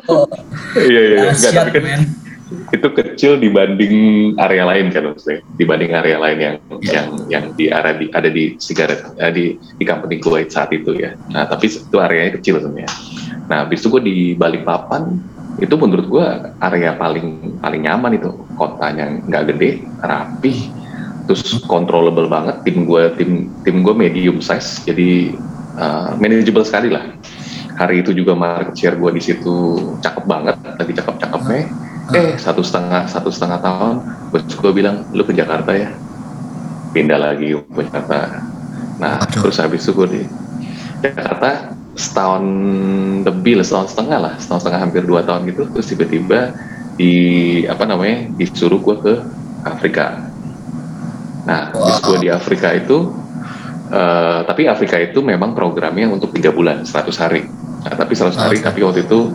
[0.77, 1.31] iya iya iya.
[1.31, 2.01] Nggak, tapi kan.
[2.51, 3.95] Itu kecil dibanding
[4.35, 6.91] area lain kan maksudnya dibanding area lain yang Iya.
[6.91, 10.97] yang yang di area di ada di sigaret eh, di di company gue saat itu
[10.97, 11.15] ya.
[11.31, 12.91] Nah tapi itu areanya kecil sebenarnya.
[13.47, 15.15] Nah habis itu gue di Balikpapan
[15.59, 16.25] itu menurut gue
[16.59, 18.31] area paling paling nyaman itu.
[18.59, 20.57] Kotanya nggak gede rapih
[21.29, 22.65] terus controllable banget.
[22.67, 23.31] Tim gue tim
[23.63, 25.37] tim gue medium size jadi
[25.79, 27.15] uh, manageable sekali lah.
[27.79, 29.55] Hari itu juga market share gue di situ
[30.03, 33.95] cakep banget lagi cakep cakepnya eh satu setengah satu setengah tahun
[34.31, 35.91] bos gue bilang lu ke Jakarta ya
[36.91, 38.43] pindah lagi ke Jakarta
[38.99, 39.47] nah Aduh.
[39.47, 40.21] terus habis itu gue di
[41.01, 42.43] Jakarta setahun
[43.27, 46.55] lebih lah setahun setengah lah setahun setengah hampir dua tahun gitu terus tiba-tiba
[46.95, 47.13] di
[47.65, 49.13] apa namanya disuruh gue ke
[49.65, 50.27] Afrika
[51.41, 52.05] nah Wow.
[52.05, 53.09] gue di Afrika itu
[53.89, 57.43] eh, tapi Afrika itu memang programnya untuk tiga bulan 100 hari
[57.81, 58.65] nah, tapi 100 hari Oke.
[58.65, 59.33] tapi waktu itu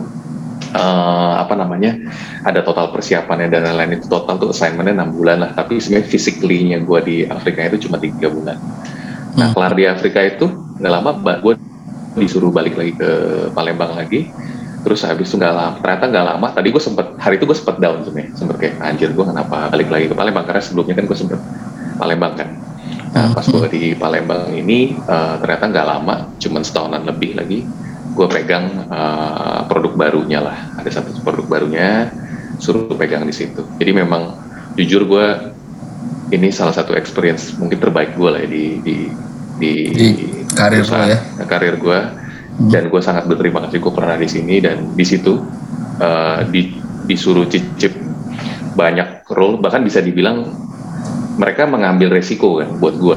[0.73, 1.95] eh, apa namanya
[2.43, 5.51] ada total persiapannya dan lain-lain itu total tuh assignmentnya enam bulan lah.
[5.55, 8.57] Tapi sebenarnya physically-nya gue di Afrika itu cuma tiga bulan.
[9.37, 9.53] Nah Hmm.
[9.53, 10.49] kelar di Afrika itu
[10.81, 11.11] nggak lama
[11.43, 11.53] gue
[12.17, 13.09] disuruh balik lagi ke
[13.53, 14.33] Palembang lagi.
[14.83, 17.77] Terus habis itu nggak lama ternyata nggak lama tadi gue sempet hari itu gue sempet
[17.81, 18.31] down sebenarnya.
[18.37, 20.45] Sempet kayak anjir gue kenapa balik lagi ke Palembang?
[20.47, 21.39] Karena sebelumnya kan gue sempet
[21.97, 22.49] Palembang kan.
[23.13, 27.59] Nah pas gue di Palembang ini eh, ternyata nggak lama cuman setahunan lebih lagi
[28.17, 30.57] gue pegang eh, produk barunya lah.
[30.81, 32.09] Ada satu produk barunya
[32.57, 33.61] suruh pegang di situ.
[33.77, 34.33] Jadi memang
[34.73, 35.27] jujur gue
[36.33, 38.95] ini salah satu experience mungkin terbaik gue lah ya di di
[39.57, 40.07] di, Di
[40.53, 41.45] karir perusahaan, ya.
[41.49, 41.99] karir gue
[42.69, 45.37] dan gue sangat berterima kasih gue pernah di sini dan di situ
[46.01, 46.73] eh, di,
[47.05, 47.93] disuruh cicip
[48.73, 49.61] banyak role.
[49.61, 50.49] Bahkan bisa dibilang
[51.37, 53.15] mereka mengambil resiko kan buat gue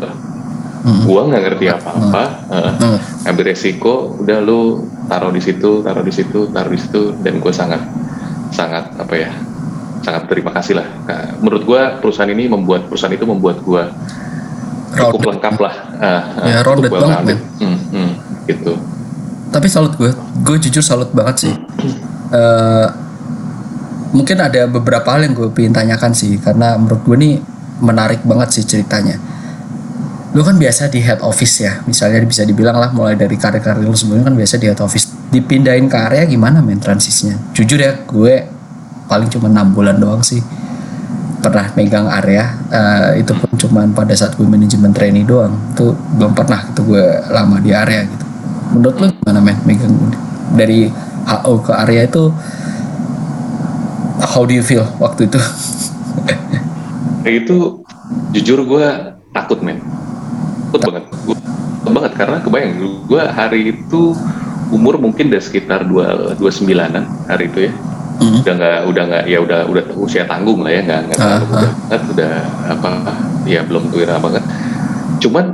[0.80, 1.04] Hmm.
[1.04, 2.98] gue nggak ngerti apa-apa eh, Hmm.
[3.26, 7.52] ambil resiko udah lu taruh di situ taruh di situ taruh di situ dan gue
[7.52, 7.84] sangat
[8.50, 9.30] sangat apa ya
[10.00, 13.82] sangat terima kasih lah Nah, menurut gue perusahaan ini membuat perusahaan itu membuat gue
[14.90, 15.28] cukup Rounded.
[15.30, 17.38] lengkap lah Ah, ah, Ya, cukup rounded well banget.
[17.58, 18.10] Hmm, hmm,
[18.46, 18.72] gitu
[19.50, 21.54] Tapi salut gue, gue jujur salut banget sih.
[22.30, 22.86] Eh,
[24.10, 27.34] mungkin ada beberapa hal yang gue pengen tanyakan sih, karena menurut gue nih
[27.80, 29.18] menarik banget sih ceritanya.
[30.30, 33.96] Lu kan biasa di head office ya, misalnya bisa dibilang lah mulai dari karir-karir lu
[33.98, 35.10] sebelumnya kan biasa di head office.
[35.34, 37.34] Dipindahin ke area gimana men transisinya?
[37.50, 38.46] Jujur ya, gue
[39.10, 40.38] paling cuma enam bulan doang sih
[41.40, 42.54] pernah megang area.
[42.70, 45.56] Eh, itu pun cuman pada saat gue manajemen trainee doang.
[45.74, 48.24] Itu belum pernah gitu gue lama di area gitu.
[48.76, 49.90] Menurut lu gimana men megang
[50.54, 50.86] dari
[51.26, 52.30] HO ke area itu?
[54.20, 55.40] How do you feel waktu itu?
[57.40, 57.80] Itu
[58.36, 58.86] jujur gue
[59.32, 59.79] takut men
[60.70, 61.04] takut banget.
[61.26, 62.72] Gue takut banget karena kebayang
[63.04, 64.02] gue hari itu
[64.70, 67.72] umur mungkin udah sekitar dua dua sembilanan hari itu ya.
[68.20, 68.44] Hmm.
[68.44, 71.48] udah nggak udah nggak ya udah udah usia tanggung lah ya nggak nggak terlalu Ah,
[71.48, 72.33] muda banget udah
[72.68, 72.88] apa
[73.48, 74.44] ya belum tuira banget.
[75.18, 75.44] Cuman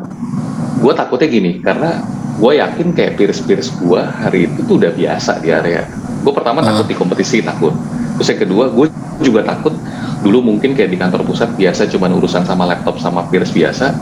[0.77, 2.03] gue takutnya gini karena
[2.37, 5.87] gue yakin kayak peers-peers gue hari itu tuh udah biasa di area.
[6.21, 6.75] Gue pertama Ah.
[6.75, 7.71] takut di kompetisi takut.
[8.19, 8.87] Terus yang kedua gue
[9.23, 9.73] juga takut
[10.27, 13.95] dulu mungkin kayak di kantor pusat biasa cuman urusan sama laptop sama peers biasa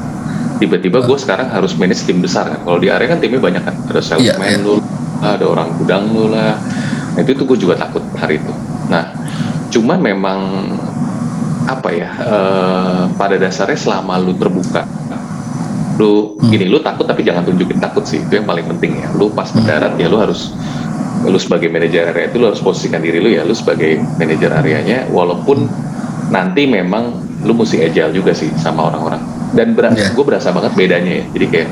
[0.64, 2.60] tiba-tiba gue sekarang harus manage tim besar kan.
[2.64, 3.76] Kalau di area kan timnya banyak kan.
[3.92, 4.64] Ada salesman Iya, iya.
[4.64, 4.80] lu
[5.20, 6.56] ada orang gudang lu lah.
[7.14, 8.52] Nah, itu tuh gue juga takut hari itu.
[8.88, 9.12] Nah
[9.68, 10.40] cuman memang
[11.68, 14.88] apa ya eh, pada dasarnya selama lu terbuka
[15.94, 16.50] lu Hmm.
[16.50, 18.24] gini lu takut tapi jangan tunjukin takut sih.
[18.24, 19.08] Itu yang paling penting ya.
[19.14, 20.50] Lu pas mendarat ya lu harus
[21.24, 23.44] lu sebagai manajer area itu lu harus posisikan diri lu ya.
[23.44, 25.68] Lu sebagai manajer areanya walaupun
[26.32, 29.20] nanti memang lu mesti agile juga sih sama orang-orang
[29.54, 30.08] dan berasa Iya.
[30.10, 31.24] gue berasa banget bedanya ya.
[31.30, 31.68] Jadi kayak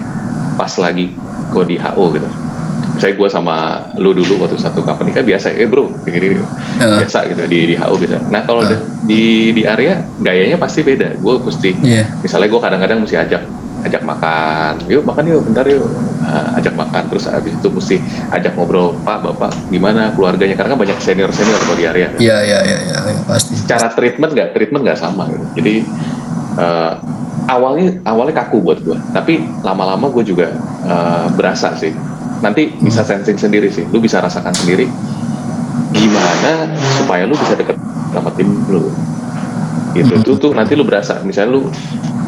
[0.55, 1.11] pas lagi
[1.51, 2.29] gue di HO gitu.
[2.93, 3.57] Saya gue sama
[3.97, 6.45] lu dulu waktu satu company kan biasa eh bro begini gini.
[6.79, 6.99] Eh.
[7.03, 8.29] biasa gitu di di HO biasa.
[8.29, 11.19] Nah kalau udah di di area gayanya pasti beda.
[11.19, 12.05] Gue mesti Iya.
[12.21, 13.43] misalnya gue kadang-kadang mesti ajak
[13.83, 14.79] ajak makan.
[14.87, 15.83] Yuk makan yuk bentar yuk.
[16.23, 17.03] Nah, ajak makan.
[17.11, 17.97] Terus habis itu mesti
[18.31, 20.55] ajak ngobrol pak bapak gimana keluarganya?
[20.55, 22.07] Karena kan banyak senior senior kalau di area.
[22.15, 23.59] Iya iya iya iya iya, pasti.
[23.67, 25.43] Cara treatment nggak treatment nggak sama gitu.
[25.59, 25.75] jadi
[26.55, 26.93] eh,
[27.49, 30.53] awalnya awalnya kaku buat gue tapi lama-lama gue juga
[30.87, 31.91] eh, berasa sih.
[32.43, 33.87] Nanti bisa sensing sendiri sih.
[33.95, 34.91] Lu bisa rasakan sendiri
[35.93, 36.67] gimana
[36.99, 37.79] supaya lu bisa deket
[38.11, 38.91] sama tim lu.
[39.95, 40.11] Gitu.
[40.19, 41.23] Itu tuh nanti lu berasa.
[41.23, 41.71] Misalnya lu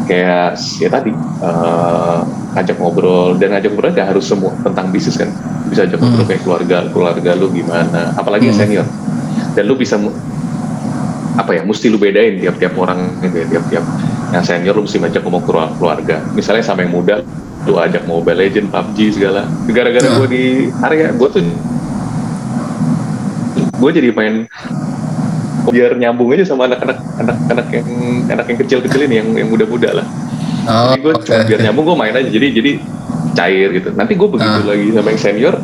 [0.07, 1.11] kayak ya tadi
[1.43, 2.19] eh,
[2.55, 3.35] ajak ngobrol.
[3.43, 5.31] Dan ajak ngobrol gak harus semua tentang bisnis kan.
[5.67, 6.31] Bisa ajak ngobrol Hmm.
[6.31, 8.15] kayak keluarga keluarga lu gimana.
[8.15, 8.59] Apalagi Hmm.
[8.59, 8.87] senior.
[9.59, 9.99] Dan lu bisa
[11.35, 13.85] apa ya mesti lu bedain tiap-tiap orang gitu ya tiap-tiap
[14.35, 16.19] yang senior lu mesti ngajak ngomong keluar- keluarga.
[16.35, 17.23] Misalnya sama yang muda
[17.65, 19.47] lu ajak Mobile Legend, PUBG segala.
[19.71, 20.19] Gara-gara Hmm.
[20.21, 20.45] gue di
[20.75, 21.43] area gue tuh
[23.75, 24.49] gue jadi main
[25.65, 27.87] biar nyambung aja sama anak-anak anak-anak yang
[28.29, 30.07] anak yang kecil-kecil ini yang yang muda-muda lah.
[30.65, 32.29] Oh jadi gue oke cuma biar nyambung gue main aja.
[32.29, 32.71] Jadi jadi
[33.33, 33.89] cair gitu.
[33.97, 34.67] Nanti gue begitu Ah.
[34.67, 35.55] lagi sama yang senior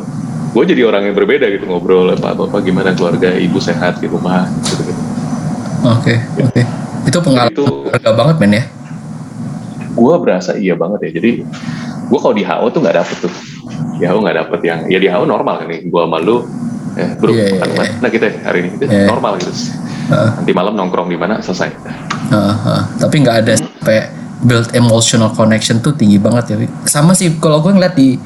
[0.51, 4.51] gue jadi orang yang berbeda gitu ngobrol apa apa, gimana keluarga ibu sehat di rumah
[4.67, 5.01] gitu, gitu.
[5.87, 6.61] oke oke
[7.11, 8.63] itu pengalaman Itu- berharga banget men ya?
[9.91, 11.19] Gue berasa iya banget ya.
[11.19, 11.31] Jadi
[12.07, 13.33] gue kalau di HO tuh nggak dapet tuh.
[13.99, 15.83] Di HO nggak dapet yang ya di HO normal kan nih.
[15.85, 16.47] Gue malu
[16.91, 17.91] eh bro iya, makan iya.
[17.99, 18.69] mana kita ya hari ini?
[18.75, 19.07] Itu Iya.
[19.07, 19.51] normal gitu.
[20.11, 20.29] Heeh.
[20.39, 21.71] nanti malam nongkrong di mana selesai.
[22.31, 22.81] Heeh, heeh.
[22.99, 23.97] tapi nggak ada sampai
[24.41, 28.17] build emotional connection tuh tinggi banget ya sama sih kalau gue ngeliat di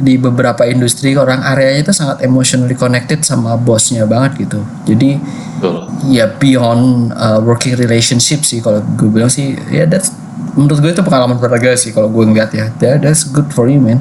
[0.00, 5.20] di beberapa industri orang areanya itu sangat emotionally connected sama bosnya banget gitu jadi
[5.60, 5.76] Betul.
[6.08, 10.10] ya beyond uh, working relationship sih kalau gue bilang sih ya that's
[10.56, 13.78] menurut gue itu pengalaman berharga sih kalau gue ngeliat ya That- that's good for you
[13.78, 14.00] man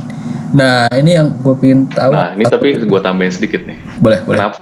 [0.50, 3.78] nah ini yang gue pengen tahu Nah, ini tapi gue tambahin sedikit nih.
[4.00, 4.58] boleh boleh Kenapa?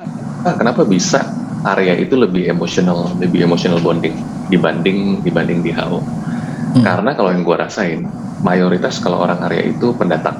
[0.47, 1.19] Kenapa bisa
[1.63, 4.15] area itu lebih emosional, lebih emotional bonding
[4.47, 5.99] dibanding dibanding di HO?
[5.99, 6.83] Hmm.
[6.83, 8.03] Karena kalau yang gue rasain,
[8.39, 10.39] mayoritas kalau orang area itu pendatang,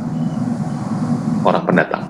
[1.50, 2.04] orang pendatang,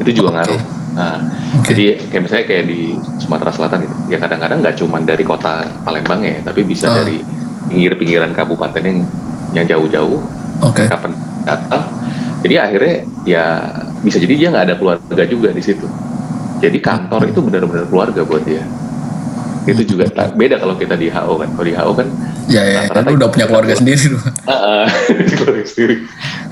[0.00, 0.36] itu juga Oke.
[0.38, 0.60] ngaruh.
[0.96, 1.16] Nah,
[1.60, 1.74] Oke.
[1.74, 2.80] jadi kayak misalnya kayak di
[3.20, 7.02] Sumatera Selatan gitu, ya kadang-kadang nggak cuma dari kota Palembang ya, tapi bisa Ah.
[7.04, 7.20] dari
[7.66, 8.98] pinggir-pinggiran kabupaten yang
[9.54, 10.20] yang jauh-jauh
[10.62, 11.82] oke kapan datang
[12.46, 12.94] jadi akhirnya
[13.26, 13.44] ya
[14.02, 15.86] bisa jadi dia nggak ada keluarga juga di situ
[16.62, 18.62] jadi kantor itu benar-benar keluarga buat dia
[19.66, 21.48] itu juga tak- beda kalau kita di HO kan.
[21.54, 22.06] Kalau di HO kan
[22.46, 25.96] ya ya dan Rata-rata lu udah punya keluarga sendiri lu ah, ah, keluarga sendiri.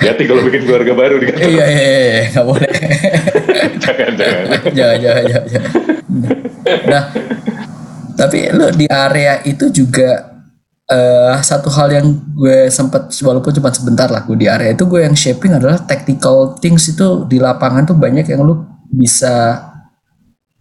[0.02, 2.72] Hati kalau bikin keluarga baru di kantor iya iya iya nggak boleh.
[3.78, 4.44] Jangan jangan.
[4.74, 5.62] Jangan jangan jangan
[6.86, 7.10] nah
[8.14, 10.30] tapi lu di area itu juga
[10.84, 15.00] eh satu hal yang gue sempat walaupun cuma sebentar lah gue di area itu gue
[15.02, 19.58] yang shaping adalah tactical things itu di lapangan tuh banyak yang lu bisa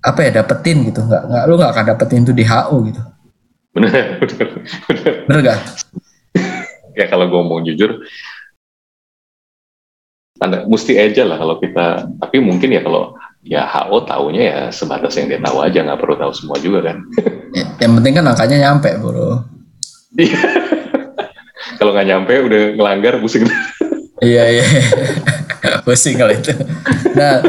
[0.03, 3.01] apa ya dapetin gitu nggak nggak lu nggak akan dapetin itu di HO gitu
[3.75, 4.47] bener bener
[4.85, 5.59] bener bener gak?
[6.99, 8.03] ya kalau gue ngomong jujur
[10.43, 15.15] anda mesti aja lah kalau kita tapi mungkin ya kalau ya HO taunya ya sebatas
[15.15, 16.99] yang dia tahu aja nggak perlu tahu semua juga kan
[17.53, 19.45] Ya, yang penting kan angkanya nyampe bro
[20.17, 20.37] Iya.
[21.79, 23.45] kalau nggak nyampe udah ngelanggar pusing
[24.23, 24.65] Iya iya.
[25.83, 26.55] Pusing kalau itu.
[27.11, 27.43] Nah,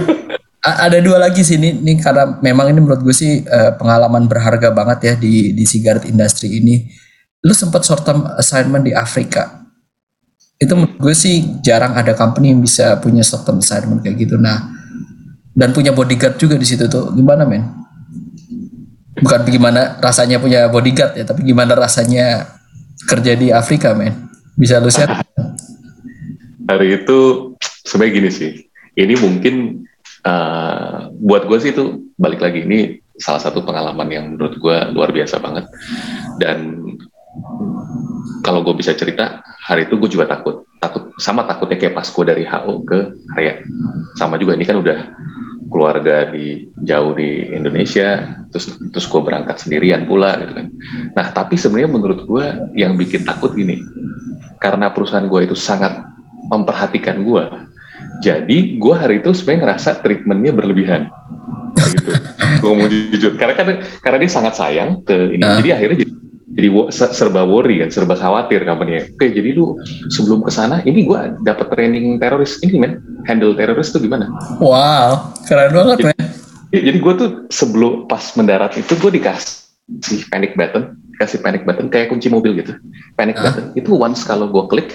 [0.64, 4.72] ada dua lagi sih ini, ini karena memang ini menurut gue sih eh, pengalaman berharga
[4.72, 6.88] banget ya di di cigarette industry ini.
[7.44, 9.68] Lu sempat short term assignment di Afrika.
[10.56, 14.40] Itu menurut gue sih jarang ada company yang bisa punya short term assignment kayak gitu.
[14.40, 14.72] Nah,
[15.52, 17.12] dan punya bodyguard juga di situ tuh.
[17.12, 17.68] Gimana men?
[19.20, 22.48] Bukan gimana rasanya punya bodyguard ya, tapi gimana rasanya
[23.04, 24.32] kerja di Afrika men?
[24.56, 25.20] Bisa lu share?
[26.68, 27.18] hari itu
[27.84, 28.50] sebenarnya gini sih
[28.96, 29.84] ini mungkin
[30.24, 35.14] eh, buat gue sih itu balik lagi ini salah satu pengalaman yang menurut gue luar
[35.14, 35.68] biasa banget.
[36.40, 36.82] Dan
[38.44, 40.66] kalau gue bisa cerita hari itu gue juga takut.
[40.82, 42.98] Takut sama takutnya kayak pas gue dari HO ke
[43.40, 43.64] area
[44.20, 45.16] sama juga ini kan udah
[45.72, 50.66] keluarga di jauh di Indonesia terus terus gue berangkat sendirian pula gitu kan.
[51.16, 53.80] Nah tapi sebenarnya menurut gue yang bikin takut gini
[54.60, 56.04] karena perusahaan gue itu sangat
[56.52, 57.44] memperhatikan gue
[58.22, 61.08] jadi gue hari itu sebenarnya ngerasa treatmentnya berlebihan
[61.74, 62.10] gitu
[62.62, 63.66] gue mau jujur karena kan
[64.00, 65.58] karena dia sangat sayang ke ini Ah.
[65.58, 66.12] jadi akhirnya jadi,
[66.54, 66.68] jadi
[67.10, 69.74] serba worry kan serba khawatir company oke jadi lu
[70.08, 74.30] sebelum ke sana ini gue dapat training teroris ini men handle teroris tuh gimana
[74.62, 76.18] Wow, keren banget men.
[76.70, 81.86] Ya, jadi gue tuh sebelum pas mendarat itu gue dikasih panic button, dikasih panic button
[81.86, 82.74] kayak kunci mobil gitu.
[83.14, 83.46] Panic Ah.
[83.46, 84.90] button itu once kalau gue klik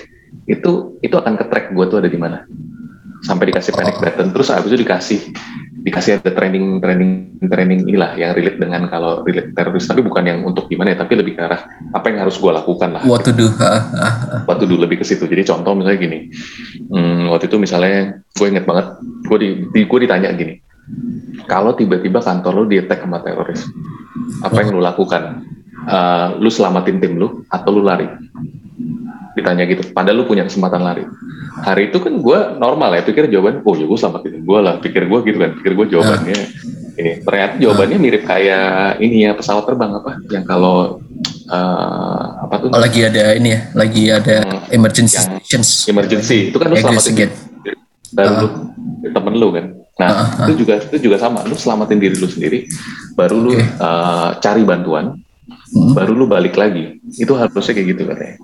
[0.46, 2.44] itu itu akan ke track gue tuh ada di mana.
[3.24, 4.04] Sampai dikasih panic Oh.
[4.04, 5.20] button, terus abis itu dikasih
[5.80, 10.40] dikasih ada training training training inilah yang relate dengan kalau relate teroris tapi bukan yang
[10.44, 11.64] untuk gimana ya tapi lebih ke arah
[11.96, 13.48] apa yang harus gue lakukan lah What to do?
[14.44, 15.24] Waktu dulu lebih ke situ.
[15.24, 16.20] Jadi contoh misalnya gini,
[16.92, 20.60] hmm, waktu itu misalnya gue inget banget, gue di, di gue ditanya gini,
[21.48, 23.64] kalau tiba-tiba kantor lu di attack sama teroris,
[24.44, 25.46] apa yang lu lakukan?
[25.80, 28.10] Eh, lu selamatin tim lu atau lu lari?
[29.32, 29.82] Ditanya gitu.
[29.90, 31.04] Padahal lu punya kesempatan lari.
[31.60, 34.76] Hari itu kan gue normal ya, pikir jawaban, oh ya gue selamatin tim gue lah.
[34.78, 36.38] Pikir gue gitu kan, pikir gue jawabannya
[36.96, 37.12] ini.
[37.20, 40.20] Ternyata jawabannya mirip kayak ini ya pesawat terbang apa?
[40.28, 41.00] Yang kalau
[41.46, 42.68] eh, apa tuh?
[42.70, 45.70] Oh, lagi ada ini ya, lagi ada Hmm, emergency yang stations.
[45.86, 47.36] emergency itu kan lu Exit selamatin gate.
[48.10, 48.40] baru Ah.
[48.42, 48.48] lu
[49.08, 49.66] temen lu kan
[49.96, 50.48] nah Ah, ah.
[50.48, 52.66] itu juga itu juga sama lu selamatin diri lu sendiri
[53.14, 53.62] baru lu Oke.
[53.78, 55.14] uh, cari bantuan
[55.70, 55.94] Hmm.
[55.94, 58.36] baru lu balik lagi itu harusnya kayak gitu katanya.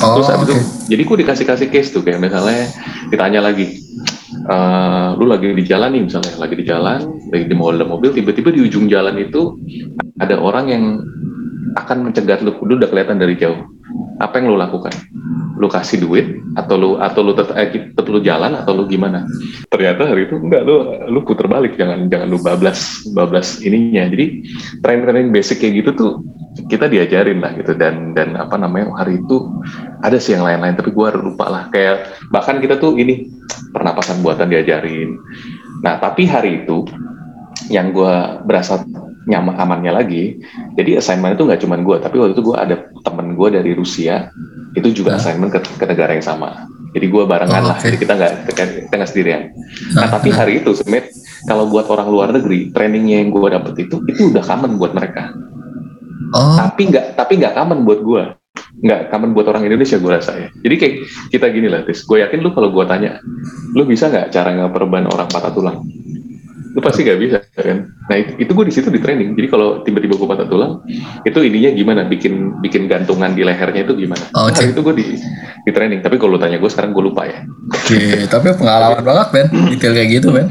[0.00, 0.54] Oh, terus habis itu
[0.88, 2.70] jadi gue dikasih kasih case tuh kayak misalnya
[3.12, 3.78] ditanya lagi
[4.48, 8.54] eh, lu lagi di jalan nih misalnya lagi di jalan lagi di mobil mobil tiba-tiba
[8.54, 9.60] di ujung jalan itu
[10.18, 10.84] ada orang yang
[11.76, 13.60] akan mencegat lu lu udah kelihatan dari jauh
[14.18, 14.90] apa yang lu lakukan?
[15.58, 19.26] Lu kasih duit atau lu atau lu tetap, eh, lu jalan atau lu gimana?
[19.70, 20.76] Ternyata hari itu enggak lu
[21.10, 24.06] lu puter balik jangan jangan lu bablas bablas ininya.
[24.10, 24.42] Jadi
[24.82, 26.12] tren-tren basic kayak gitu tuh
[26.66, 27.74] kita diajarin lah gitu.
[27.78, 29.46] Dan dan apa namanya hari itu
[30.02, 31.62] ada sih yang lain-lain tapi gua lupa lah.
[31.70, 33.30] Kayak bahkan kita tuh ini
[33.70, 35.14] pernapasan buatan diajarin.
[35.82, 36.86] Nah tapi hari itu
[37.70, 38.82] yang gua berasa
[39.28, 40.40] nyaman amannya lagi.
[40.74, 44.32] Jadi assignment itu nggak cuma gue, tapi waktu itu gue ada temen gue dari Rusia
[44.72, 45.18] itu juga Nah.
[45.20, 46.64] assignment ke, ke negara yang sama.
[46.96, 47.84] Jadi gue barengan Oh, lah, oke.
[47.84, 49.42] jadi kita nggak kita nggak sendirian.
[49.92, 51.12] Nah Nah, tapi hari itu, Smith,
[51.44, 55.36] kalau buat orang luar negeri, trainingnya yang gue dapet itu itu udah common buat mereka.
[56.32, 58.22] Oh, Tapi nggak tapi nggak common buat gue.
[58.78, 60.48] Nggak common buat orang Indonesia gue rasa ya.
[60.64, 60.94] Jadi kayak
[61.28, 62.04] kita gini lah, Tis.
[62.04, 63.20] Gue yakin lu kalau gue tanya,
[63.72, 65.84] lu bisa nggak cara ngeperban orang patah tulang?
[66.78, 67.90] Lu pasti nggak bisa kan?
[68.06, 69.34] Nah itu, itu gue di situ di training.
[69.34, 70.78] Jadi kalau tiba-tiba gue patah tulang,
[71.26, 72.00] itu ininya gimana?
[72.06, 74.22] Bikin bikin gantungan di lehernya itu gimana?
[74.38, 75.18] Oh, Nah, itu gue di
[75.66, 76.06] di training.
[76.06, 77.42] Tapi kalau lu tanya gue sekarang gue lupa ya.
[77.74, 77.98] oke.
[78.30, 79.46] Tapi pengalaman banget, Ben.
[79.74, 80.46] Detail kayak gitu, Ben.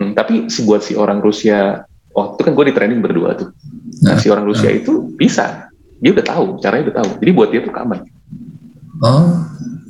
[0.00, 1.84] Hmm, tapi buat si orang Rusia,
[2.16, 3.52] waktu kan gue di training berdua tuh.
[4.00, 5.68] Nah, Nah, si orang Rusia itu bisa,
[6.00, 7.10] dia udah tahu, caranya udah tahu.
[7.20, 8.08] Jadi buat dia tuh aman.
[9.04, 9.36] Oh,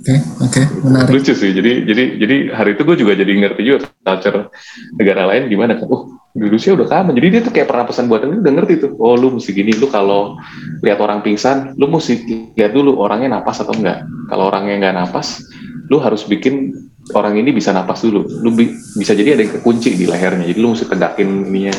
[0.08, 0.16] oke,
[0.48, 0.62] oke.
[0.88, 1.12] Menarik.
[1.12, 1.50] Lucu sih.
[1.52, 4.48] Jadi jadi jadi hari itu gue juga jadi ngerti juga culture
[4.96, 5.86] negara lain gimana kan.
[5.92, 7.12] Oh, di Rusia udah aman.
[7.12, 8.90] Jadi dia tuh kayak pernah pesan buat ini udah ngerti tuh.
[8.96, 9.76] Oh, lu mesti gini.
[9.76, 10.40] Lu kalau
[10.80, 12.24] lihat orang pingsan, lu mesti
[12.56, 14.08] lihat dulu orangnya napas atau enggak.
[14.32, 15.44] Kalau orangnya nggak napas,
[15.92, 16.72] lu harus bikin
[17.12, 18.24] orang ini bisa napas dulu.
[18.24, 20.48] Lu bi- bisa jadi ada yang kekunci di lehernya.
[20.48, 21.76] Jadi lu mesti tegakin ininya.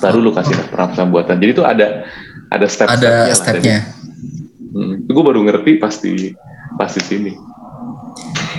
[0.00, 1.36] Baru lu kasih pernapasan buatan.
[1.36, 2.08] Jadi itu ada
[2.48, 3.78] ada step-stepnya Ada stepnya.
[4.74, 6.34] Hmm, itu gue baru ngerti pasti
[6.78, 7.32] pasti sini.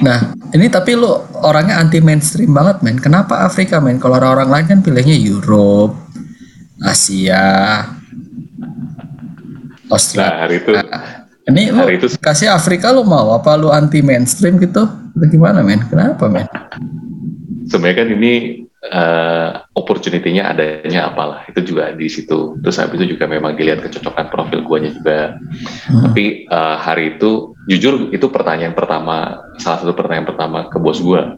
[0.04, 1.08] Nah, ini tapi lu
[1.40, 3.00] orangnya anti mainstream banget, men.
[3.00, 3.96] Kenapa Afrika, men?
[3.96, 5.96] Kalau orang-orang lain kan pilihnya Europe,
[6.84, 7.88] Asia,
[9.88, 10.44] Nah Australia.
[10.44, 10.72] hari itu
[11.46, 14.84] Ini lu hari itu kasih Afrika lu mau apa lu anti mainstream gitu?
[14.84, 15.80] Atau gimana, men?
[15.88, 16.44] Kenapa, men?
[17.66, 18.34] sebenarnya kan ini
[18.86, 24.32] eh, opportunity-nya adanya apalah itu juga di situ terus habis itu juga memang dilihat kecocokan
[24.32, 25.20] profil guanya juga
[25.86, 26.02] Hmm.
[26.10, 31.38] tapi eh, hari itu jujur itu pertanyaan pertama salah satu pertanyaan pertama ke bos gua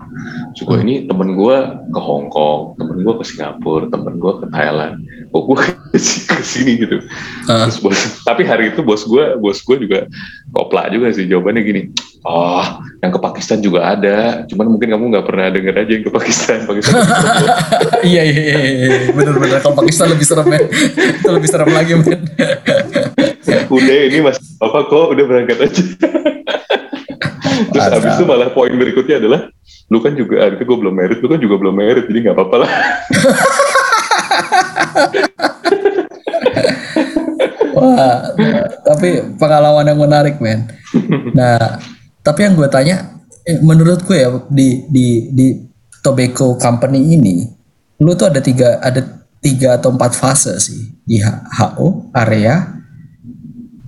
[0.56, 4.46] Terus gua ini temen gua ke Hong Kong temen gua ke Singapura temen gua ke
[4.50, 5.58] Thailand kok gua
[5.92, 6.00] ke
[6.44, 7.04] sini gitu
[7.48, 7.64] Ah.
[7.72, 7.96] Terus bos,
[8.28, 10.04] tapi hari itu bos gue, bos gue juga
[10.52, 11.82] koplak juga sih jawabannya gini.
[12.28, 12.60] Oh,
[13.00, 16.68] yang ke Pakistan juga ada, cuman mungkin kamu nggak pernah denger aja yang ke Pakistan.
[16.68, 17.48] Pakistan serem.
[18.04, 18.58] iya, iya,
[19.08, 19.60] iya, bener-bener.
[19.64, 20.68] Kalau Pakistan lebih serem, men.
[21.22, 22.20] Itu lebih serem lagi, men.
[23.68, 25.84] udah ini mas, apa kok udah berangkat aja.
[27.68, 29.50] Terus habis itu malah poin berikutnya adalah,
[29.90, 32.56] lu kan juga, itu gue belum merit, lu kan juga belum merit, jadi nggak apa-apa
[32.64, 32.70] lah.
[37.78, 38.34] Wah,
[38.82, 40.66] tapi pengalaman yang menarik, men.
[41.34, 41.78] Nah,
[42.26, 45.48] tapi yang gue tanya, eh, menurut gue ya di di di
[46.02, 47.57] tobacco company ini,
[47.98, 49.02] lu tuh ada tiga ada
[49.38, 52.78] tiga atau empat fase sih di HO area,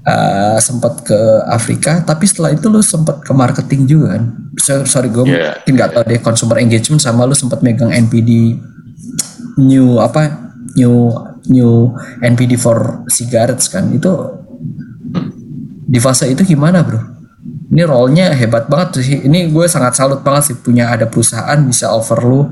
[0.02, 4.24] eh, sempat ke Afrika, tapi setelah itu lu sempat ke marketing juga kan?
[4.58, 8.58] So- Sorry, gue Iya, mungkin nggak tahu deh consumer engagement sama lu sempat megang NPD
[9.60, 11.12] new apa new
[11.50, 11.92] new
[12.22, 14.10] NPD for cigarettes kan itu
[15.90, 17.02] di fase itu gimana bro?
[17.70, 19.18] Ini role-nya hebat banget sih.
[19.22, 22.50] Ini gue sangat salut banget sih punya ada perusahaan bisa offer lu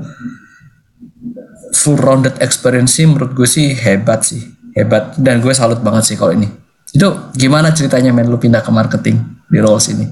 [1.72, 6.16] full rounded experience sih menurut gue sih hebat sih hebat dan gue salut banget sih
[6.16, 6.46] kalau ini.
[6.88, 10.08] Itu gimana ceritanya men lu pindah ke marketing di roles ini?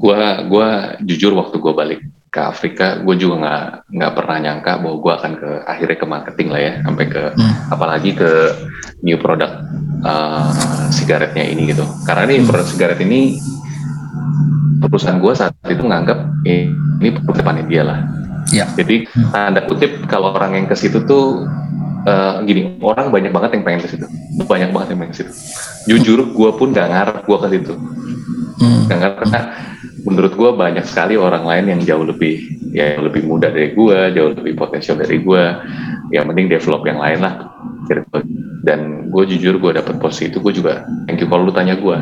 [0.00, 2.00] Gua, gua jujur waktu gue balik
[2.30, 6.48] ke Afrika, gue juga nggak nggak pernah nyangka bahwa gue akan ke akhirnya ke marketing
[6.54, 7.54] lah ya, sampai ke Hmm.
[7.74, 8.30] apalagi ke
[9.02, 9.54] new product
[10.06, 10.48] uh,
[10.94, 11.82] sigaretnya ini gitu.
[12.06, 13.40] Karena ini produk sigaret ini
[14.80, 16.70] perusahaan gue saat itu menganggap ini,
[17.02, 17.98] ini depannya dia lah.
[18.48, 18.64] Ya.
[18.74, 21.44] Jadi tanda kutip kalau orang yang ke situ tuh
[22.08, 24.06] eh, gini, orang banyak banget yang pengen ke situ,
[24.48, 25.32] banyak banget yang pengen ke situ.
[25.86, 27.74] Jujur, gue pun gak ngarep gue ke situ,
[28.60, 28.84] Hmm.
[28.92, 29.40] gak ngarep karena
[30.04, 32.40] menurut gue banyak sekali orang lain yang jauh lebih
[32.72, 35.44] ya lebih muda dari gue, jauh lebih potensial dari gue.
[36.10, 37.34] Yang mending develop yang lain lah.
[38.66, 41.96] Dan gue jujur gue dapet posisi itu gue juga thank you kalau lu tanya gue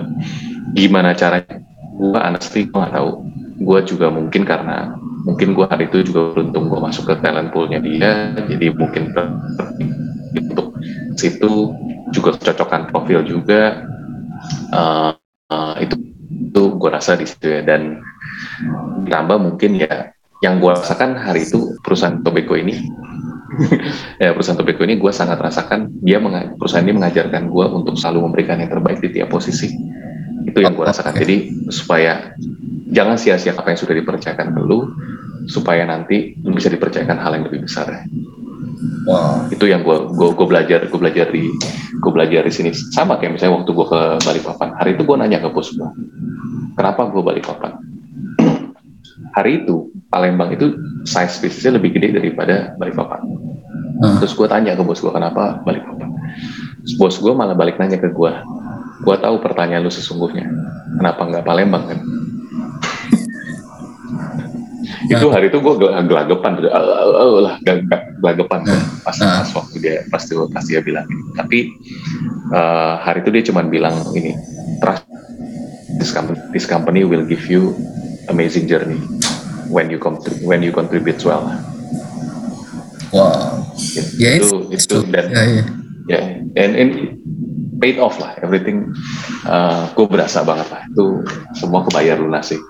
[0.77, 1.65] gimana caranya
[1.97, 3.11] gue honestly gue nggak tahu
[3.59, 4.98] gue juga mungkin karena
[5.29, 9.13] mungkin gue hari itu juga beruntung gue masuk ke talent poolnya dia jadi mungkin
[10.33, 10.73] untuk
[11.21, 11.77] situ
[12.13, 13.85] juga kecocokan profil juga.
[14.73, 15.13] Eh,
[15.53, 15.97] eh, itu
[16.29, 17.61] itu gue rasa di situ ya.
[17.61, 18.01] Dan
[19.05, 20.13] ditambah mungkin ya
[20.45, 22.79] yang gue rasakan hari itu perusahaan tobacco ini
[24.23, 26.23] ya perusahaan tobacco ini gue sangat rasakan dia
[26.55, 29.75] perusahaan ini mengajarkan gue untuk selalu memberikan yang terbaik di tiap posisi
[30.49, 31.21] itu yang gue rasakan Oke.
[31.25, 31.37] jadi
[31.69, 32.13] supaya
[32.89, 34.89] jangan sia-sia apa yang sudah dipercayakan ke lu
[35.49, 38.05] supaya nanti lu bisa dipercayakan hal yang lebih besar.
[39.09, 39.51] Wow.
[39.51, 41.51] itu yang gue gue belajar gue belajar di
[41.99, 45.43] gue belajar di sini sama kayak misalnya waktu gue ke Balikpapan hari itu gue nanya
[45.43, 45.91] ke bos gue
[46.79, 47.75] kenapa gue Balikpapan
[49.35, 53.49] hari itu Palembang itu size bisnisnya lebih gede daripada Balikpapan
[53.99, 54.23] Hmm.
[54.23, 56.15] Terus gue tanya ke bos gue kenapa balik papan.
[56.87, 58.33] Terus bos gue malah balik nanya ke gue.
[58.99, 60.47] Gue tahu pertanyaan lu sesungguhnya.
[60.99, 61.99] Kenapa nggak Palembang kan?
[65.13, 67.55] itu hari itu gue gelagapan uh, uh, lah
[68.21, 68.85] gelagapan Hmm.
[69.05, 69.41] pas Ah.
[69.41, 71.73] pas waktu dia pas dia pas dia bilang tapi
[72.53, 74.37] uh, hari itu dia cuma bilang ini
[74.83, 75.05] trust
[75.97, 77.73] this company this company will give you
[78.29, 78.99] amazing journey
[79.71, 79.97] when you
[80.45, 81.47] when you contribute well
[83.09, 83.65] Wow.
[83.73, 84.21] Gitu.
[84.21, 85.65] Ya itu itu dan Ya, ya.
[86.13, 86.21] ya
[86.61, 86.91] and, and
[87.79, 88.91] paid off lah everything
[89.47, 91.23] uh, gue berasa banget lah itu
[91.55, 92.61] semua kebayar lunas sih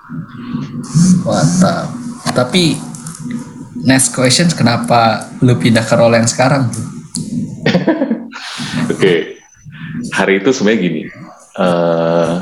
[1.25, 1.87] Mantap.
[2.31, 2.75] Tapi
[3.83, 6.85] next question kenapa lu pindah ke role yang sekarang tuh?
[8.93, 9.39] Oke,
[10.15, 11.01] hari itu sebenarnya gini,
[11.59, 12.33] eh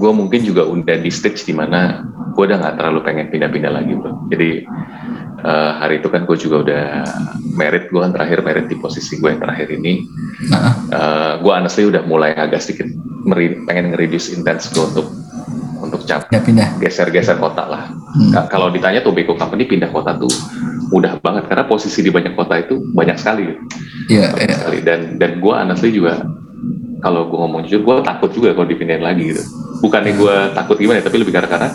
[0.00, 3.92] gue mungkin juga udah di stage di mana gue udah nggak terlalu pengen pindah-pindah lagi
[3.96, 4.12] bro.
[4.32, 4.64] Jadi
[5.40, 6.84] eh, hari itu kan gue juga udah
[7.52, 10.04] merit, gue kan terakhir merit di posisi gue yang terakhir ini.
[10.48, 12.88] Nah, Eh gue honestly udah mulai agak sedikit
[13.24, 15.06] meri- pengen nge-reduce intens gue untuk
[15.80, 16.76] untuk cap pindah-pindah.
[16.78, 17.84] geser-geser kota lah.
[17.90, 18.32] Hmm.
[18.36, 20.28] Ka- Kalau ditanya tobacco company pindah kota tuh
[20.90, 23.54] mudah banget karena posisi di banyak kota itu banyak sekali.
[24.10, 24.56] Iya, banyak iya.
[24.58, 26.20] sekali dan dan gue honestly juga
[27.00, 29.40] kalau gue ngomong jujur gue takut juga kalau dipindahin lagi gitu
[29.80, 31.68] bukannya gue takut gimana ya, tapi lebih karena karena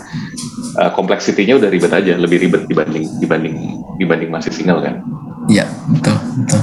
[0.78, 3.54] uh, kompleksitinya udah ribet aja lebih ribet dibanding dibanding
[3.96, 5.00] dibanding masih single kan
[5.46, 6.62] Iya, betul, betul.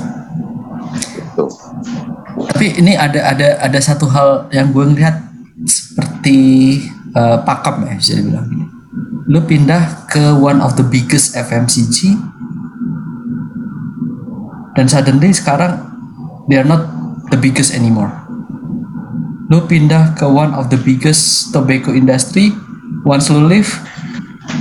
[1.00, 1.46] gitu
[2.52, 5.16] Tapi ini ada ada ada satu hal yang gue ngeliat
[5.64, 6.40] seperti
[7.16, 8.48] uh, pakam ya bisa dibilang.
[9.30, 12.18] Lu pindah ke one of the biggest FMCG
[14.76, 15.80] dan suddenly sekarang
[16.52, 16.90] they are not
[17.32, 18.12] the biggest anymore.
[19.48, 22.52] Lu pindah ke one of the biggest tobacco industry,
[23.06, 23.70] once lu leave,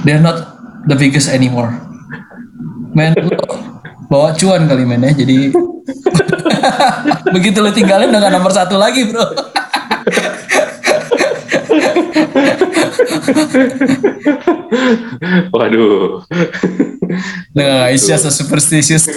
[0.04, 0.36] they are not
[0.88, 1.72] the biggest anymore.
[2.92, 3.16] Men,
[4.12, 5.52] bawa cuan kali men ya, jadi
[7.34, 9.22] begitu lu tinggalin gak nomor satu lagi bro.
[15.52, 16.24] waduh
[17.52, 19.04] Nah, it's just a superstitious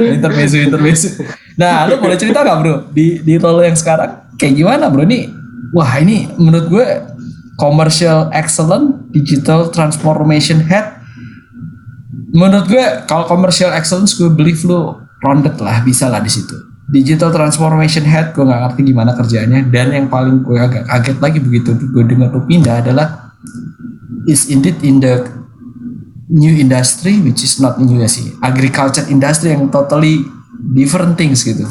[0.00, 1.20] intermezzo, intermezzo.
[1.60, 5.28] Nah, lu boleh cerita gak bro di di role yang sekarang kayak gimana bro nih?
[5.76, 6.86] Wah ini menurut gue
[7.62, 10.98] commercial excellent, digital transformation head.
[12.34, 16.58] Menurut gue kalau commercial excellence gue believe lu rounded lah bisa lah di situ.
[16.90, 21.38] Digital transformation head gue nggak ngerti gimana kerjanya dan yang paling gue agak kaget lagi
[21.38, 23.30] begitu gue dengar lu pindah adalah
[24.26, 25.22] is indeed in the
[26.26, 30.24] new industry which is not new ya sih agriculture industry yang totally
[30.76, 31.64] different things gitu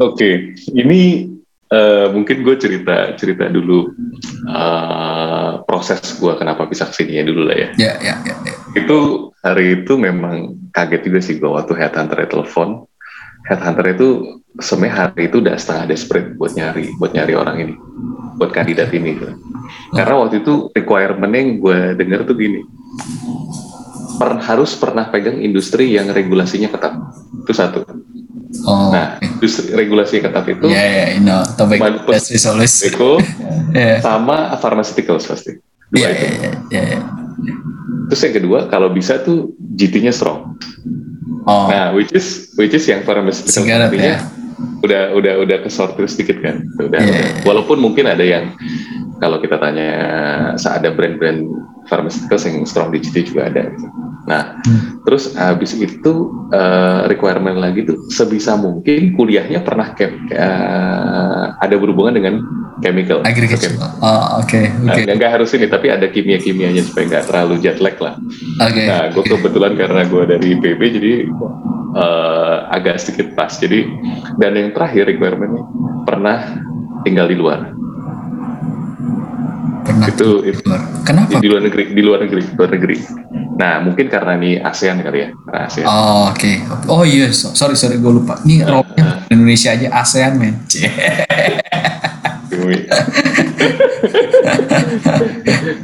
[0.00, 0.28] oke
[0.72, 1.33] ini
[1.70, 3.92] eh, mungkin gue cerita cerita dulu
[4.48, 7.68] eh, proses gue kenapa bisa ke sini ya dulu lah ya.
[7.76, 8.54] Ya ya ya, ya.
[8.76, 8.98] itu
[9.40, 12.84] hari itu memang kaget juga sih gue waktu headhunter telepon.
[13.44, 14.08] Headhunter itu
[14.56, 17.74] sebenarnya hari itu udah setengah desperate buat nyari buat nyari orang ini
[18.34, 19.30] buat kandidat ini gitu.
[19.94, 22.60] karena waktu itu requirement yang gue denger tuh gini.
[24.14, 26.94] Per, harus pernah pegang industri yang regulasinya ketat.
[27.42, 27.82] Itu satu
[28.62, 29.42] oh nah oke.
[29.42, 32.30] industri regulasinya ketat itu ya ya you know tobacco Mampus.
[32.30, 32.74] industry is always
[33.78, 35.58] ya sama pharmaceuticals pasti
[35.90, 37.00] dua ya itu ya ya ya.
[38.10, 40.54] terus yang kedua kalau bisa tuh GT-nya strong
[41.44, 44.20] oh Nah, which is which is yang pharmaceutical Sigaret, company-nya ya.
[44.80, 46.64] udah udah udah kesortir sedikit kan.
[46.80, 47.44] Udah, iya.
[47.44, 48.56] Walaupun mungkin ada yang
[49.20, 49.90] kalau kita tanya
[50.56, 51.44] ada brand-brand
[51.88, 53.68] pharmaceuticals yang strong di GT juga ada.
[53.72, 53.86] Gitu.
[54.24, 55.04] Nah, Hmm.
[55.04, 56.12] terus habis itu
[56.48, 62.40] eh, requirement lagi tuh sebisa mungkin kuliahnya pernah chem, eh, ada berhubungan dengan
[62.76, 63.20] chemical.
[63.22, 64.00] agriculture Oke.
[64.00, 67.96] oh oke Nah, nggak- nggak harus ini, tapi ada kimia-kimianya supaya nggak terlalu jet lag
[67.98, 68.14] lah.
[68.58, 69.30] oke Nah, gue oke.
[69.30, 71.12] kebetulan karena gue dari IPB jadi
[71.94, 73.52] eh, agak sedikit pas.
[73.52, 73.86] Jadi
[74.34, 75.62] dan yang terakhir requirementnya
[76.02, 76.38] pernah
[77.02, 77.73] tinggal di luar.
[79.84, 80.64] Pernah Itu, itu
[81.04, 82.96] kenapa di luar negeri, di luar negeri, luar negeri.
[83.54, 85.86] Nah, mungkin karena ini ASEAN kali ya, karena ASEAN.
[85.86, 86.52] Oh, oke.
[86.90, 88.40] Oh iya, so- sorry sorry gue lupa.
[88.42, 90.54] Ini role-nya Indonesia aja ASEAN men.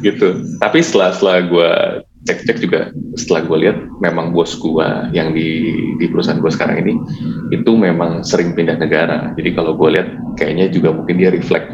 [0.01, 0.28] Gitu.
[0.59, 1.70] Tapi setelah setelah gue
[2.28, 2.80] cek-cek juga,
[3.16, 6.94] setelah gue lihat memang bos gue yang di di perusahaan gue sekarang ini
[7.51, 9.32] itu memang sering pindah negara.
[9.36, 11.72] Jadi kalau gue lihat kayaknya juga mungkin dia reflect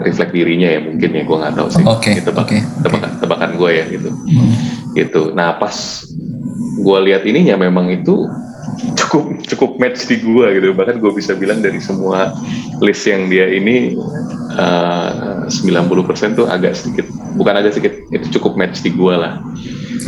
[0.00, 1.84] reflect dirinya ya mungkin ya gue nggak tahu sih.
[1.84, 2.58] Oke, Itu tebak- oke.
[2.82, 4.10] tebakan tebakan gue ya gitu.
[4.10, 4.52] Hmm.
[4.92, 5.22] Gitu.
[5.32, 5.76] Nah pas
[6.80, 8.24] gue lihat ininya memang itu
[8.96, 10.66] cukup cukup match di gue gitu.
[10.72, 12.32] Bahkan gue bisa bilang dari semua
[12.80, 13.94] list yang dia ini
[14.50, 15.10] eh,
[15.46, 15.52] 90%
[16.34, 19.38] tuh agak sedikit bukan agak sedikit itu cukup match di gue lah